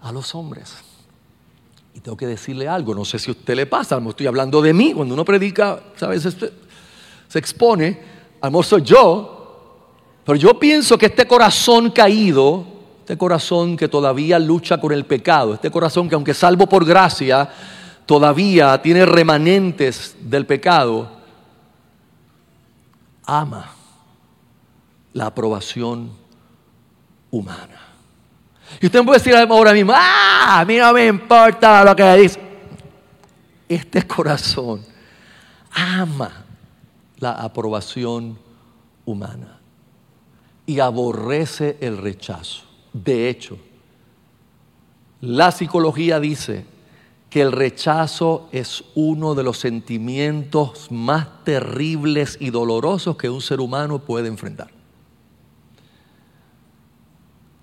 [0.02, 0.74] a los hombres.
[1.94, 4.74] Y tengo que decirle algo, no sé si a usted le pasa, estoy hablando de
[4.74, 6.26] mí, cuando uno predica, ¿sabes?
[7.28, 8.00] Se expone,
[8.40, 9.94] amor soy yo,
[10.24, 12.77] pero yo pienso que este corazón caído
[13.08, 17.48] este corazón que todavía lucha con el pecado, este corazón que aunque salvo por gracia,
[18.04, 21.10] todavía tiene remanentes del pecado,
[23.24, 23.70] ama
[25.14, 26.10] la aprobación
[27.30, 27.80] humana.
[28.78, 32.38] Y usted puede decir ahora mismo, ah, a mí no me importa lo que dice.
[33.70, 34.84] Este corazón
[35.72, 36.44] ama
[37.20, 38.38] la aprobación
[39.06, 39.60] humana
[40.66, 42.67] y aborrece el rechazo.
[43.04, 43.56] De hecho,
[45.20, 46.64] la psicología dice
[47.30, 53.60] que el rechazo es uno de los sentimientos más terribles y dolorosos que un ser
[53.60, 54.70] humano puede enfrentar.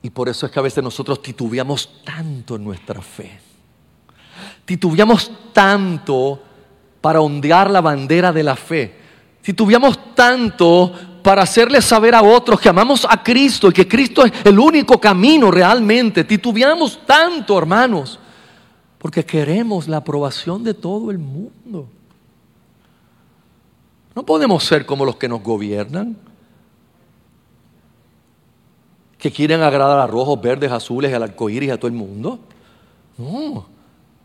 [0.02, 3.40] Y por eso es que a veces nosotros titubeamos tanto en nuestra fe.
[4.64, 6.42] Titubeamos tanto
[7.02, 8.96] para ondear la bandera de la fe.
[9.42, 10.94] Titubeamos tanto
[11.26, 15.02] para hacerle saber a otros que amamos a Cristo y que Cristo es el único
[15.02, 16.24] camino realmente.
[16.24, 18.20] Titubeamos tanto, hermanos,
[19.00, 21.88] porque queremos la aprobación de todo el mundo.
[24.14, 26.16] No podemos ser como los que nos gobiernan,
[29.18, 32.38] que quieren agradar a rojos, verdes, azules, al arcoíris, a todo el mundo.
[33.18, 33.66] No.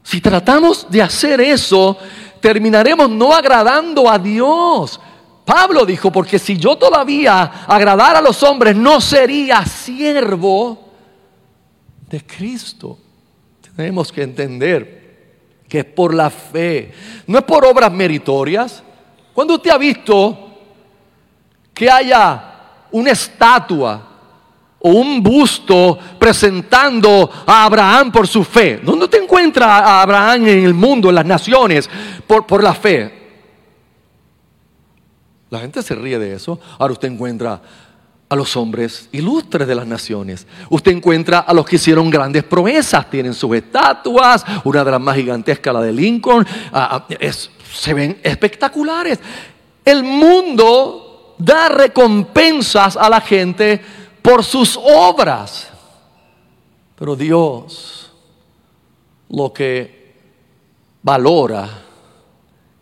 [0.03, 1.97] Si tratamos de hacer eso,
[2.43, 5.01] terminaremos no agradando a Dios.
[5.51, 10.93] Pablo dijo, porque si yo todavía agradara a los hombres, no sería siervo
[12.09, 12.97] de Cristo.
[13.75, 16.93] Tenemos que entender que es por la fe,
[17.27, 18.81] no es por obras meritorias.
[19.35, 20.53] Cuando usted ha visto
[21.75, 22.55] que haya
[22.93, 24.07] una estatua
[24.79, 28.81] o un busto presentando a Abraham por su fe.
[28.85, 31.91] ¿Dónde te encuentra a Abraham en el mundo, en las naciones,
[32.25, 33.20] por, por la fe?
[35.51, 36.61] La gente se ríe de eso.
[36.79, 37.61] Ahora usted encuentra
[38.29, 40.47] a los hombres ilustres de las naciones.
[40.71, 45.17] Usted encuentra a los que hicieron grandes proezas, tienen sus estatuas, una de las más
[45.17, 47.33] gigantescas, la de Lincoln, ah, ah,
[47.73, 49.19] se ven espectaculares.
[49.85, 53.81] El mundo da recompensas a la gente
[54.23, 55.69] por sus obras.
[56.95, 58.13] Pero Dios
[59.29, 60.15] lo que
[61.03, 61.69] valora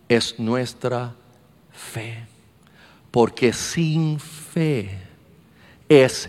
[0.09, 1.15] es nuestra
[1.73, 2.28] fe.
[3.11, 4.99] Porque sin fe
[5.89, 6.29] es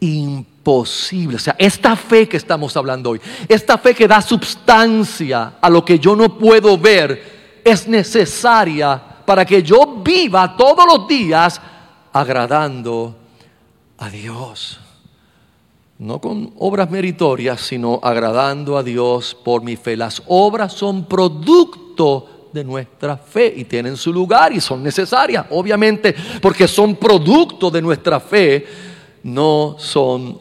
[0.00, 1.36] imposible.
[1.36, 5.84] O sea, esta fe que estamos hablando hoy, esta fe que da substancia a lo
[5.84, 11.60] que yo no puedo ver, es necesaria para que yo viva todos los días
[12.12, 13.16] agradando
[13.98, 14.80] a Dios.
[15.98, 19.96] No con obras meritorias, sino agradando a Dios por mi fe.
[19.96, 26.14] Las obras son producto de nuestra fe y tienen su lugar y son necesarias, obviamente,
[26.40, 28.66] porque son producto de nuestra fe,
[29.24, 30.40] no son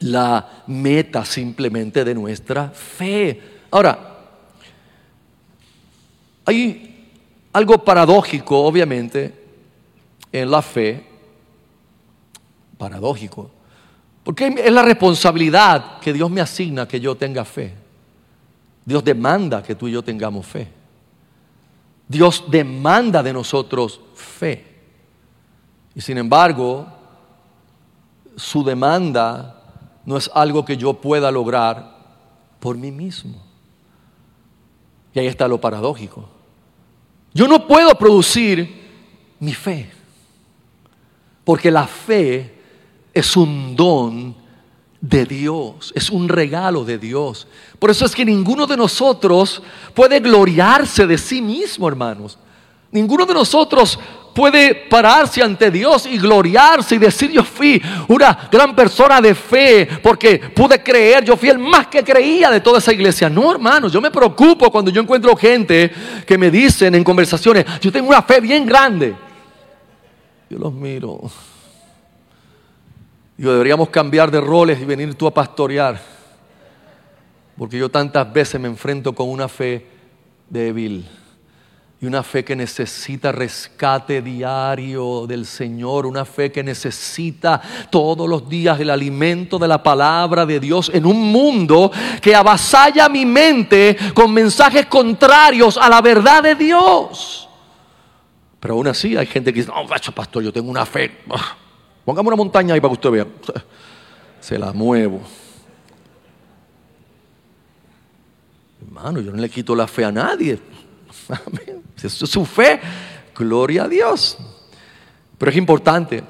[0.00, 3.40] la meta simplemente de nuestra fe.
[3.70, 4.18] Ahora,
[6.44, 7.12] hay
[7.54, 9.34] algo paradójico, obviamente,
[10.30, 11.02] en la fe
[12.76, 13.50] paradójico.
[14.22, 17.72] Porque es la responsabilidad que Dios me asigna que yo tenga fe.
[18.84, 20.77] Dios demanda que tú y yo tengamos fe.
[22.08, 24.64] Dios demanda de nosotros fe.
[25.94, 26.86] Y sin embargo,
[28.36, 29.62] su demanda
[30.06, 31.98] no es algo que yo pueda lograr
[32.60, 33.42] por mí mismo.
[35.12, 36.28] Y ahí está lo paradójico.
[37.34, 38.88] Yo no puedo producir
[39.38, 39.90] mi fe,
[41.44, 42.54] porque la fe
[43.12, 44.34] es un don
[45.00, 47.46] de Dios, es un regalo de Dios.
[47.78, 49.62] Por eso es que ninguno de nosotros
[49.94, 52.38] puede gloriarse de sí mismo, hermanos.
[52.90, 53.98] Ninguno de nosotros
[54.34, 59.88] puede pararse ante Dios y gloriarse y decir yo fui una gran persona de fe
[60.02, 63.28] porque pude creer, yo fui el más que creía de toda esa iglesia.
[63.28, 65.92] No, hermanos, yo me preocupo cuando yo encuentro gente
[66.26, 69.14] que me dicen en conversaciones, yo tengo una fe bien grande.
[70.48, 71.30] Yo los miro.
[73.38, 76.00] Digo, deberíamos cambiar de roles y venir tú a pastorear.
[77.56, 79.86] Porque yo tantas veces me enfrento con una fe
[80.50, 81.06] débil
[82.00, 87.60] y una fe que necesita rescate diario del Señor, una fe que necesita
[87.90, 93.08] todos los días el alimento de la palabra de Dios en un mundo que avasalla
[93.08, 97.48] mi mente con mensajes contrarios a la verdad de Dios.
[98.58, 101.18] Pero aún así hay gente que dice, no, pastor, yo tengo una fe.
[102.08, 103.26] Pongamos una montaña ahí para que usted vea.
[104.40, 105.20] Se la muevo.
[108.80, 110.58] Hermano, yo no le quito la fe a nadie.
[111.96, 112.80] Si es su fe,
[113.36, 114.38] gloria a Dios.
[115.36, 116.24] Pero es importante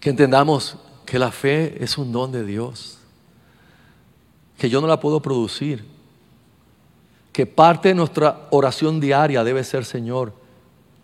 [0.00, 0.76] que entendamos
[1.06, 2.98] que la fe es un don de Dios.
[4.58, 5.84] Que yo no la puedo producir.
[7.32, 10.32] Que parte de nuestra oración diaria debe ser, Señor,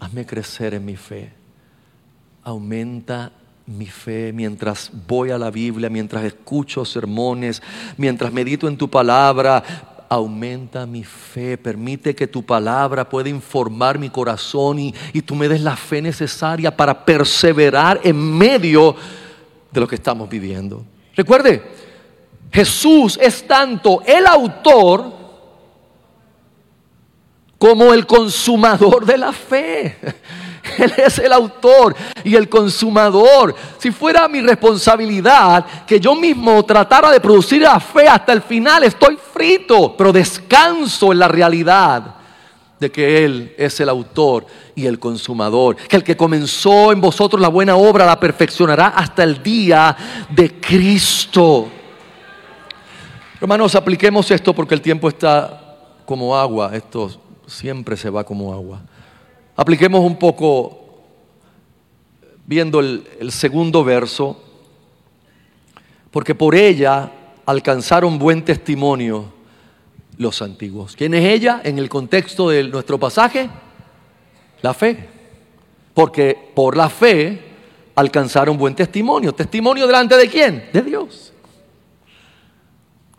[0.00, 1.35] hazme crecer en mi fe
[2.46, 3.32] aumenta
[3.66, 7.60] mi fe mientras voy a la Biblia, mientras escucho sermones,
[7.96, 9.62] mientras medito en tu palabra.
[10.08, 15.48] Aumenta mi fe, permite que tu palabra pueda informar mi corazón y, y tú me
[15.48, 18.94] des la fe necesaria para perseverar en medio
[19.72, 20.84] de lo que estamos viviendo.
[21.16, 21.60] Recuerde,
[22.52, 25.12] Jesús es tanto el autor
[27.58, 29.96] como el consumador de la fe.
[30.78, 33.54] Él es el autor y el consumador.
[33.78, 38.84] Si fuera mi responsabilidad que yo mismo tratara de producir la fe hasta el final,
[38.84, 42.16] estoy frito, pero descanso en la realidad
[42.78, 45.76] de que Él es el autor y el consumador.
[45.76, 49.96] Que el que comenzó en vosotros la buena obra la perfeccionará hasta el día
[50.30, 51.68] de Cristo.
[53.40, 56.70] Hermanos, apliquemos esto porque el tiempo está como agua.
[56.74, 57.10] Esto
[57.46, 58.80] siempre se va como agua.
[59.56, 60.84] Apliquemos un poco
[62.44, 64.38] viendo el, segundo verso,
[66.10, 67.10] porque por ella
[67.46, 69.32] alcanzaron buen testimonio
[70.18, 70.94] los antiguos.
[70.94, 73.48] ¿Quién es ella en el contexto de nuestro pasaje?
[74.60, 75.08] La fe.
[75.94, 77.42] Porque por la fe
[77.94, 79.32] alcanzaron buen testimonio.
[79.34, 80.68] ¿Testimonio delante de quién?
[80.70, 81.32] De Dios.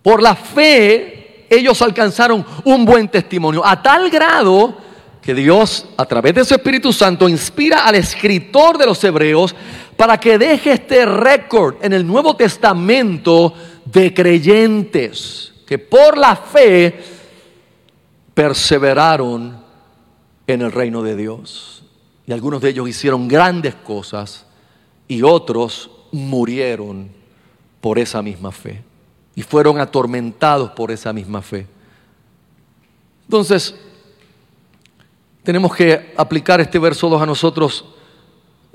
[0.03, 3.65] Por la fe ellos alcanzaron un buen testimonio.
[3.65, 4.86] A tal grado
[5.28, 9.53] que Dios a través de su Espíritu Santo inspira al escritor de los Hebreos
[9.97, 13.53] para que deje este récord en el Nuevo Testamento
[13.84, 17.03] de creyentes que por la fe
[18.34, 19.61] perseveraron
[20.47, 21.84] en el reino de Dios.
[22.25, 24.45] Y algunos de ellos hicieron grandes cosas
[25.09, 27.09] y otros murieron
[27.82, 28.82] por esa misma fe
[29.36, 31.67] y fueron atormentados por esa misma fe.
[33.25, 33.75] Entonces,
[35.47, 37.85] tenemos que aplicar este verso 2 a nosotros,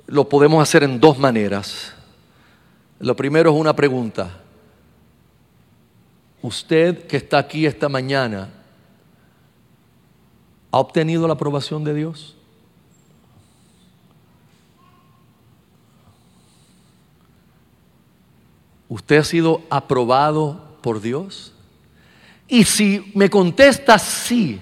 [0.07, 1.93] lo podemos hacer en dos maneras.
[2.99, 4.41] Lo primero es una pregunta.
[6.41, 8.49] Usted que está aquí esta mañana,
[10.71, 12.37] ¿ha obtenido la aprobación de Dios?
[18.89, 21.53] ¿Usted ha sido aprobado por Dios?
[22.49, 24.59] Y si me contesta sí,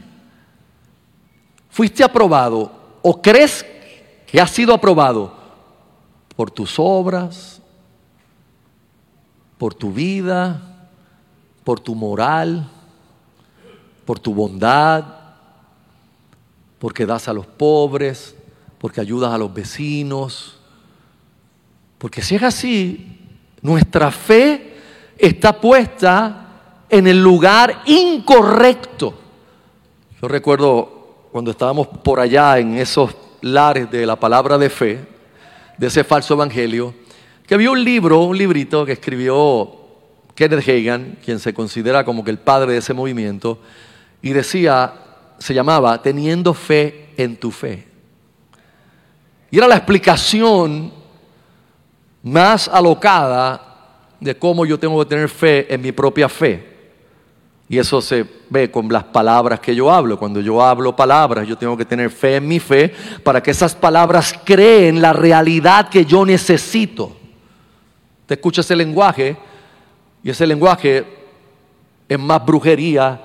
[1.80, 2.70] fuiste aprobado
[3.00, 3.64] o crees
[4.26, 5.32] que has sido aprobado
[6.36, 7.62] por tus obras,
[9.56, 10.60] por tu vida,
[11.64, 12.68] por tu moral,
[14.04, 15.04] por tu bondad,
[16.78, 18.36] porque das a los pobres,
[18.76, 20.58] porque ayudas a los vecinos.
[21.96, 23.26] Porque si es así,
[23.62, 24.76] nuestra fe
[25.16, 29.14] está puesta en el lugar incorrecto.
[30.20, 30.99] Yo recuerdo
[31.30, 35.00] cuando estábamos por allá en esos lares de la palabra de fe,
[35.78, 36.94] de ese falso evangelio,
[37.46, 39.70] que había un libro, un librito que escribió
[40.34, 43.58] Kenneth Hagan, quien se considera como que el padre de ese movimiento,
[44.22, 44.92] y decía,
[45.38, 47.86] se llamaba Teniendo fe en tu fe.
[49.50, 50.92] Y era la explicación
[52.22, 53.70] más alocada
[54.20, 56.69] de cómo yo tengo que tener fe en mi propia fe.
[57.70, 60.18] Y eso se ve con las palabras que yo hablo.
[60.18, 62.92] Cuando yo hablo palabras, yo tengo que tener fe en mi fe
[63.22, 67.16] para que esas palabras creen la realidad que yo necesito.
[68.26, 69.36] Te escucha ese lenguaje
[70.24, 71.06] y ese lenguaje
[72.08, 73.20] es más brujería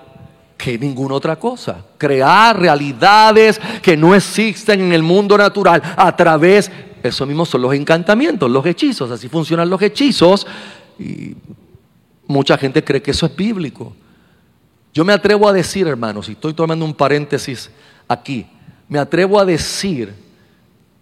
[0.56, 1.84] que ninguna otra cosa.
[1.98, 6.72] Crear realidades que no existen en el mundo natural a través,
[7.02, 10.46] eso mismo son los encantamientos, los hechizos, así funcionan los hechizos.
[11.00, 11.34] Y
[12.28, 13.96] mucha gente cree que eso es bíblico.
[14.96, 17.70] Yo me atrevo a decir, hermanos, y estoy tomando un paréntesis
[18.08, 18.48] aquí,
[18.88, 20.16] me atrevo a decir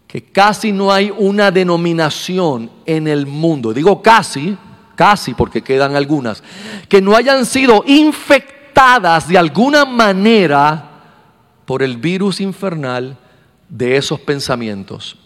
[0.07, 4.57] que casi no hay una denominación en el mundo, digo casi,
[4.95, 6.41] casi porque quedan algunas,
[6.89, 10.89] que no hayan sido infectadas de alguna manera
[11.63, 13.15] por el virus infernal
[13.69, 15.17] de esos pensamientos.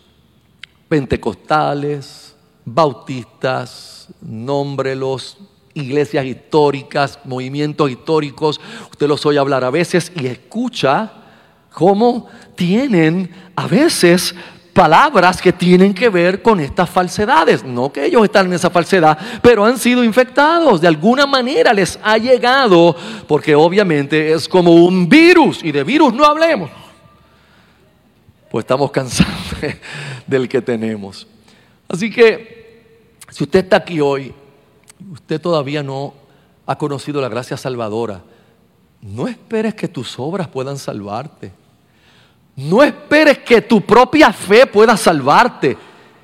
[0.90, 5.38] Pentecostales, bautistas, nómbrelos,
[5.78, 8.60] iglesias históricas, movimientos históricos,
[8.92, 11.12] usted los oye hablar a veces y escucha
[11.72, 14.34] cómo tienen a veces
[14.78, 17.64] palabras que tienen que ver con estas falsedades.
[17.64, 20.82] No que ellos están en esa falsedad, pero han sido infectados.
[20.82, 22.96] De alguna manera les ha llegado,
[23.28, 26.70] porque obviamente es como un virus, y de virus no hablemos.
[28.52, 29.34] Pues estamos cansados
[30.28, 31.26] del que tenemos.
[31.90, 34.32] Así que, si usted está aquí hoy
[35.12, 36.14] usted todavía no
[36.66, 38.22] ha conocido la gracia salvadora,
[39.02, 41.52] no esperes que tus obras puedan salvarte.
[42.56, 45.78] No esperes que tu propia fe pueda salvarte.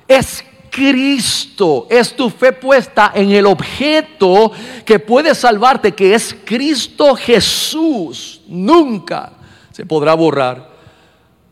[0.08, 1.86] Es Cristo.
[1.88, 4.50] Es tu fe puesta en el objeto
[4.84, 8.40] que puede salvarte, que es Cristo Jesús.
[8.48, 9.32] Nunca
[9.70, 10.70] se podrá borrar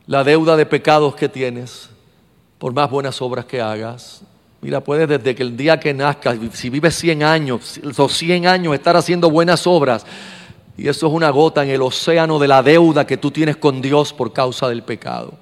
[0.07, 1.89] la deuda de pecados que tienes,
[2.59, 4.23] por más buenas obras que hagas.
[4.63, 8.73] Mira, puedes desde que el día que nazcas, si vives 100 años, esos 100 años
[8.75, 10.07] estar haciendo buenas obras.
[10.77, 13.83] Y eso es una gota en el océano de la deuda que tú tienes con
[13.83, 15.35] Dios por causa del pecado.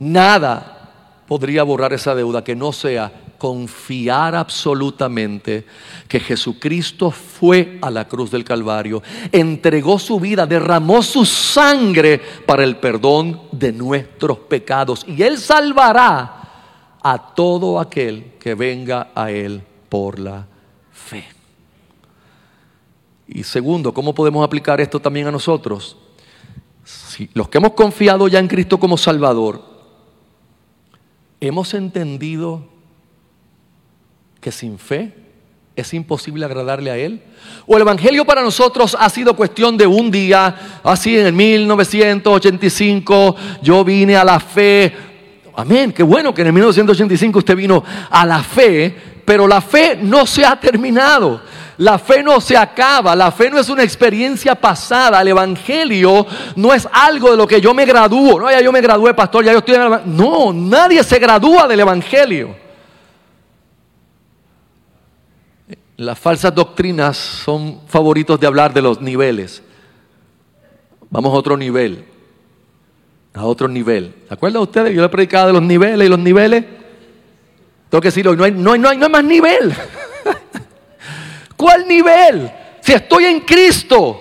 [0.00, 0.90] Nada
[1.28, 5.64] podría borrar esa deuda que no sea confiar absolutamente
[6.08, 12.64] que Jesucristo fue a la cruz del Calvario, entregó su vida, derramó su sangre para
[12.64, 16.43] el perdón de nuestros pecados y Él salvará
[17.04, 20.44] a todo aquel que venga a Él por la
[20.92, 21.24] fe.
[23.28, 25.96] Y segundo, ¿cómo podemos aplicar esto también a nosotros?
[26.82, 29.74] Si los que hemos confiado ya en Cristo como Salvador,
[31.46, 32.64] ¿Hemos entendido
[34.40, 35.12] que sin fe
[35.76, 37.20] es imposible agradarle a Él?
[37.66, 43.36] ¿O el Evangelio para nosotros ha sido cuestión de un día, así en el 1985
[43.62, 45.13] yo vine a la fe?
[45.56, 48.94] Amén, qué bueno que en el 1985 usted vino a la fe,
[49.24, 51.40] pero la fe no se ha terminado.
[51.78, 56.24] La fe no se acaba, la fe no es una experiencia pasada, el Evangelio
[56.54, 59.44] no es algo de lo que yo me gradúo, no, ya yo me gradué, pastor,
[59.44, 62.54] ya yo estoy en el No, nadie se gradúa del Evangelio.
[65.96, 69.62] Las falsas doctrinas son favoritos de hablar de los niveles.
[71.10, 72.04] Vamos a otro nivel,
[73.34, 74.14] a otro nivel.
[74.28, 74.94] ¿Se acuerdan ustedes?
[74.94, 76.64] Yo le he predicado de los niveles y los niveles.
[77.90, 79.74] Tengo que decirlo, no hay, no hay, no hay, no hay más nivel.
[81.56, 82.50] ¿Cuál nivel?
[82.80, 84.20] Si estoy en Cristo.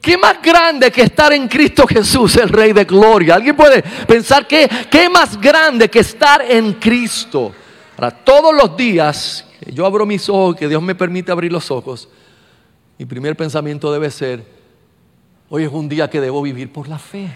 [0.00, 3.34] ¿Qué más grande que estar en Cristo Jesús, el Rey de Gloria?
[3.34, 7.52] ¿Alguien puede pensar que qué más grande que estar en Cristo?
[7.96, 12.08] Para todos los días yo abro mis ojos, que Dios me permite abrir los ojos,
[12.98, 14.44] mi primer pensamiento debe ser,
[15.48, 17.30] hoy es un día que debo vivir por la fe.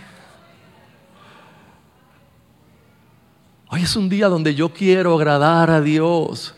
[3.69, 6.55] Hoy es un día donde yo quiero agradar a Dios.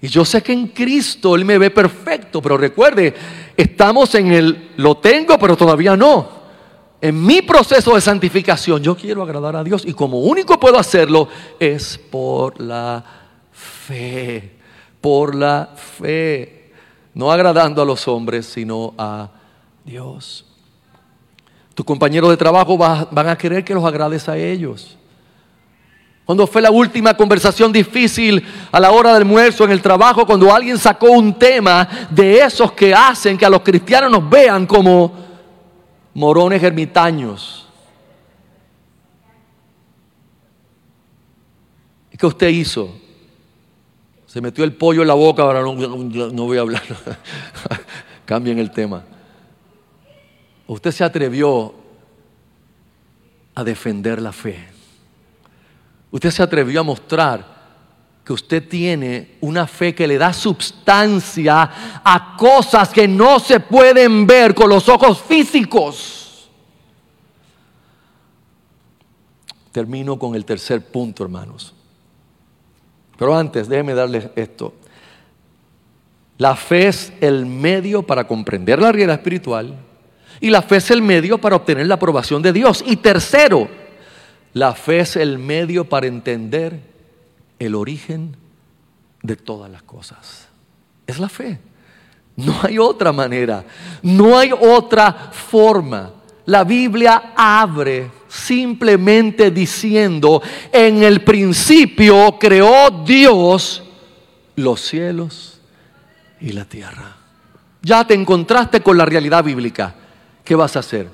[0.00, 3.14] Y yo sé que en Cristo Él me ve perfecto, pero recuerde,
[3.56, 6.36] estamos en el, lo tengo, pero todavía no.
[7.00, 11.28] En mi proceso de santificación yo quiero agradar a Dios y como único puedo hacerlo
[11.58, 13.04] es por la
[13.52, 14.56] fe,
[15.00, 16.72] por la fe,
[17.14, 19.30] no agradando a los hombres, sino a
[19.84, 20.46] Dios.
[21.74, 24.96] Tus compañeros de trabajo van a querer que los agrades a ellos.
[26.26, 30.52] Cuando fue la última conversación difícil a la hora del almuerzo en el trabajo, cuando
[30.52, 35.12] alguien sacó un tema de esos que hacen que a los cristianos nos vean como
[36.14, 37.68] morones ermitaños.
[42.18, 42.92] ¿Qué usted hizo?
[44.26, 46.82] Se metió el pollo en la boca, ahora no, no voy a hablar.
[48.24, 49.04] Cambien el tema.
[50.66, 51.72] Usted se atrevió
[53.54, 54.75] a defender la fe.
[56.16, 57.44] Usted se atrevió a mostrar
[58.24, 64.26] que usted tiene una fe que le da substancia a cosas que no se pueden
[64.26, 66.48] ver con los ojos físicos.
[69.70, 71.74] Termino con el tercer punto, hermanos.
[73.18, 74.72] Pero antes, déjenme darles esto.
[76.38, 79.76] La fe es el medio para comprender la realidad espiritual
[80.40, 82.82] y la fe es el medio para obtener la aprobación de Dios.
[82.86, 83.68] Y tercero,
[84.56, 86.80] la fe es el medio para entender
[87.58, 88.38] el origen
[89.22, 90.48] de todas las cosas.
[91.06, 91.58] Es la fe.
[92.36, 93.66] No hay otra manera,
[94.00, 96.10] no hay otra forma.
[96.46, 100.40] La Biblia abre simplemente diciendo,
[100.72, 103.82] en el principio creó Dios
[104.54, 105.60] los cielos
[106.40, 107.14] y la tierra.
[107.82, 109.94] Ya te encontraste con la realidad bíblica.
[110.42, 111.10] ¿Qué vas a hacer?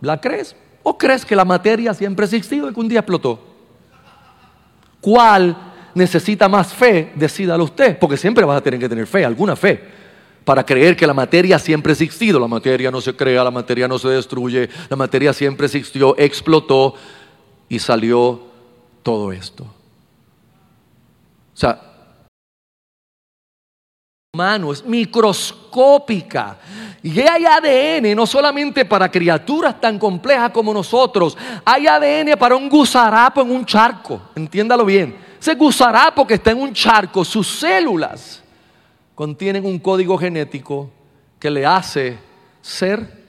[0.00, 0.56] ¿La crees?
[0.88, 3.40] ¿O crees que la materia siempre ha existido y que un día explotó?
[5.00, 5.56] ¿Cuál
[5.92, 7.10] necesita más fe?
[7.16, 9.82] Decídalo usted, porque siempre vas a tener que tener fe, alguna fe,
[10.44, 12.38] para creer que la materia siempre ha existido.
[12.38, 16.94] La materia no se crea, la materia no se destruye, la materia siempre existió, explotó
[17.68, 18.42] y salió
[19.02, 19.64] todo esto.
[19.64, 21.85] O sea,
[24.72, 26.58] es microscópica.
[27.02, 32.68] Y hay ADN no solamente para criaturas tan complejas como nosotros, hay ADN para un
[32.68, 35.16] gusarapo en un charco, entiéndalo bien.
[35.38, 38.42] Ese gusarapo que está en un charco, sus células
[39.14, 40.90] contienen un código genético
[41.38, 42.18] que le hace
[42.60, 43.24] ser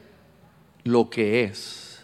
[0.84, 2.04] lo que es.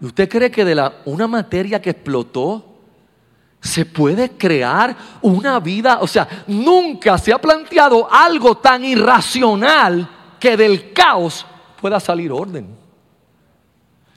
[0.00, 2.73] ¿Y usted cree que de la, una materia que explotó
[3.64, 10.54] se puede crear una vida, o sea, nunca se ha planteado algo tan irracional que
[10.54, 11.46] del caos
[11.80, 12.68] pueda salir orden.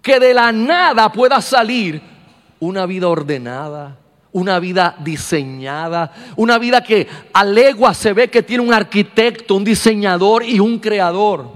[0.02, 2.02] Que de la nada pueda salir
[2.60, 3.98] una vida ordenada,
[4.34, 9.64] una vida diseñada, una vida que a legua se ve que tiene un arquitecto, un
[9.64, 11.48] diseñador y un creador,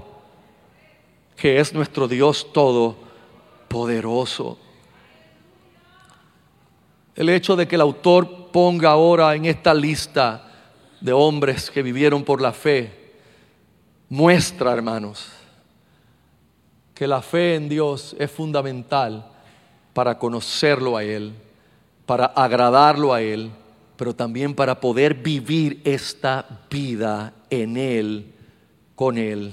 [1.36, 4.61] que es nuestro Dios todopoderoso.
[7.14, 10.48] El hecho de que el autor ponga ahora en esta lista
[11.00, 13.12] de hombres que vivieron por la fe,
[14.08, 15.28] muestra, hermanos,
[16.94, 19.26] que la fe en Dios es fundamental
[19.92, 21.32] para conocerlo a Él,
[22.06, 23.50] para agradarlo a Él,
[23.96, 28.32] pero también para poder vivir esta vida en Él,
[28.94, 29.52] con Él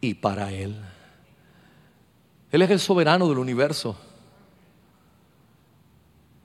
[0.00, 0.76] y para Él.
[2.50, 3.96] Él es el soberano del universo.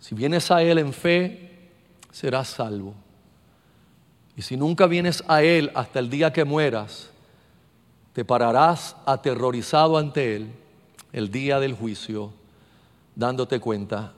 [0.05, 1.49] Si vienes a Él en fe,
[2.11, 2.93] serás salvo.
[4.37, 7.09] Y si nunca vienes a Él hasta el día que mueras,
[8.13, 10.51] te pararás aterrorizado ante Él
[11.11, 12.31] el día del juicio,
[13.15, 14.13] dándote cuenta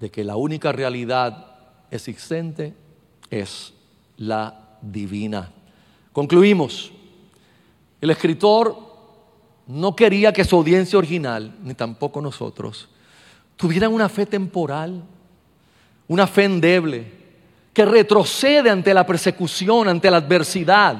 [0.00, 1.46] de que la única realidad
[1.90, 2.74] existente
[3.30, 3.72] es
[4.18, 5.50] la divina.
[6.12, 6.92] Concluimos.
[8.02, 8.76] El escritor
[9.66, 12.90] no quería que su audiencia original, ni tampoco nosotros,
[13.60, 15.02] tuvieran una fe temporal,
[16.08, 17.12] una fe endeble,
[17.74, 20.96] que retrocede ante la persecución, ante la adversidad.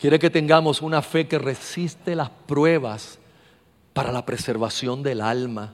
[0.00, 3.20] Quiere que tengamos una fe que resiste las pruebas
[3.92, 5.72] para la preservación del alma.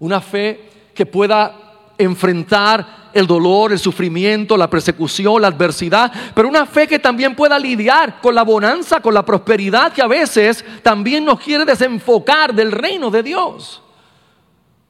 [0.00, 6.66] Una fe que pueda enfrentar el dolor, el sufrimiento, la persecución, la adversidad, pero una
[6.66, 11.24] fe que también pueda lidiar con la bonanza, con la prosperidad que a veces también
[11.24, 13.80] nos quiere desenfocar del reino de Dios.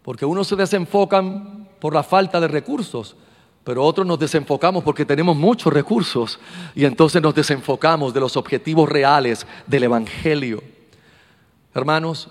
[0.04, 3.16] Porque unos se desenfocan por la falta de recursos,
[3.64, 6.38] pero otros nos desenfocamos porque tenemos muchos recursos
[6.74, 10.62] y entonces nos desenfocamos de los objetivos reales del Evangelio.
[11.74, 12.28] Hermanos,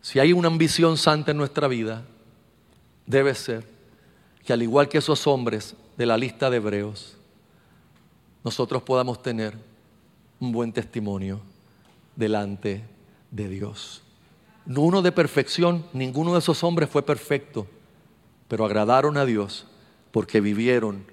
[0.00, 2.04] si hay una ambición santa en nuestra vida,
[3.04, 3.68] debe ser
[4.42, 7.18] que al igual que esos hombres de la lista de hebreos,
[8.42, 9.54] nosotros podamos tener
[10.40, 11.40] un buen testimonio
[12.16, 12.82] delante
[13.30, 14.02] de Dios.
[14.68, 17.66] No uno de perfección, ninguno de esos hombres fue perfecto,
[18.48, 19.66] pero agradaron a Dios
[20.10, 21.06] porque vivieron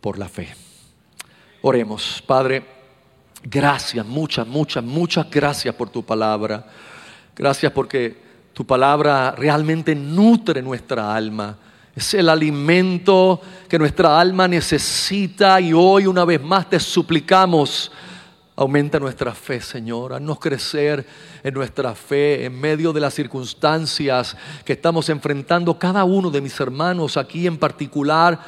[0.00, 0.54] por la fe.
[1.60, 2.64] Oremos, Padre,
[3.42, 6.66] gracias, muchas, muchas, muchas gracias por tu palabra.
[7.36, 8.16] Gracias porque
[8.54, 11.58] tu palabra realmente nutre nuestra alma.
[11.94, 17.92] Es el alimento que nuestra alma necesita y hoy una vez más te suplicamos
[18.54, 20.12] Aumenta nuestra fe, Señor.
[20.12, 21.06] Haznos crecer
[21.42, 26.60] en nuestra fe en medio de las circunstancias que estamos enfrentando cada uno de mis
[26.60, 28.38] hermanos aquí en particular.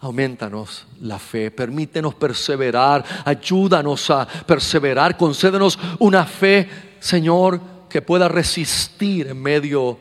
[0.00, 6.68] Aumentanos la fe, permítenos perseverar, ayúdanos a perseverar, concédenos una fe,
[6.98, 9.98] Señor, que pueda resistir en medio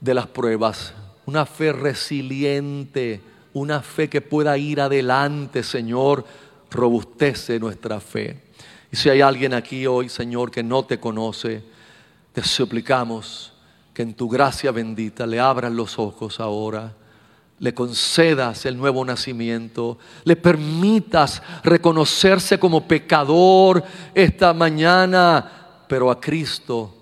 [0.00, 0.92] de las pruebas,
[1.26, 3.20] una fe resiliente,
[3.54, 6.24] una fe que pueda ir adelante, Señor,
[6.70, 8.43] robustece nuestra fe.
[8.94, 11.64] Y si hay alguien aquí hoy, Señor, que no te conoce,
[12.32, 13.52] te suplicamos
[13.92, 16.94] que en tu gracia bendita le abras los ojos ahora,
[17.58, 23.82] le concedas el nuevo nacimiento, le permitas reconocerse como pecador
[24.14, 26.94] esta mañana, pero a Cristo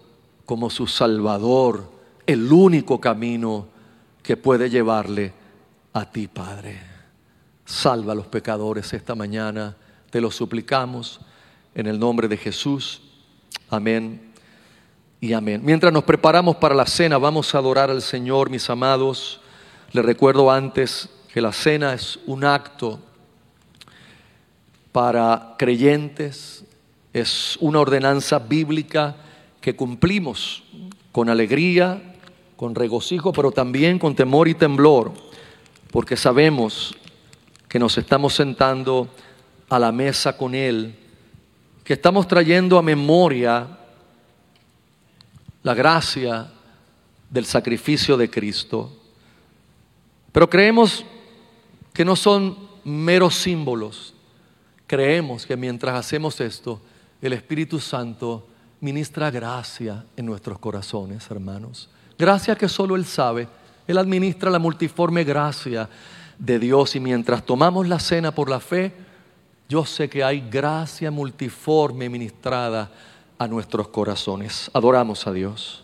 [0.47, 1.93] como su Salvador,
[2.25, 3.67] el único camino
[4.23, 5.35] que puede llevarle
[5.93, 6.81] a ti, Padre.
[7.67, 9.77] Salva a los pecadores esta mañana,
[10.09, 11.21] te lo suplicamos
[11.75, 13.01] en el nombre de Jesús.
[13.71, 14.33] Amén
[15.21, 15.63] y amén.
[15.65, 19.41] Mientras nos preparamos para la cena, vamos a adorar al Señor, mis amados.
[19.93, 23.01] Les recuerdo antes que la cena es un acto
[24.91, 26.65] para creyentes,
[27.13, 29.17] es una ordenanza bíblica
[29.61, 30.65] que cumplimos
[31.13, 32.17] con alegría,
[32.57, 35.13] con regocijo, pero también con temor y temblor,
[35.91, 36.95] porque sabemos
[37.69, 39.09] que nos estamos sentando
[39.71, 41.02] a la mesa con Él
[41.85, 43.67] que estamos trayendo a memoria
[45.63, 46.51] la gracia
[47.31, 48.93] del sacrificio de Cristo.
[50.31, 51.05] Pero creemos
[51.93, 54.15] que no son meros símbolos.
[54.87, 56.81] Creemos que mientras hacemos esto,
[57.21, 58.47] el Espíritu Santo
[58.81, 61.89] ministra gracia en nuestros corazones, hermanos.
[62.19, 63.49] Gracia que solo Él sabe.
[63.87, 65.89] Él administra la multiforme gracia
[66.39, 68.93] de Dios y mientras tomamos la cena por la fe,
[69.73, 72.91] yo sé que hay gracia multiforme ministrada
[73.39, 74.71] a nuestros corazones.
[74.75, 75.82] Adoramos a Dios.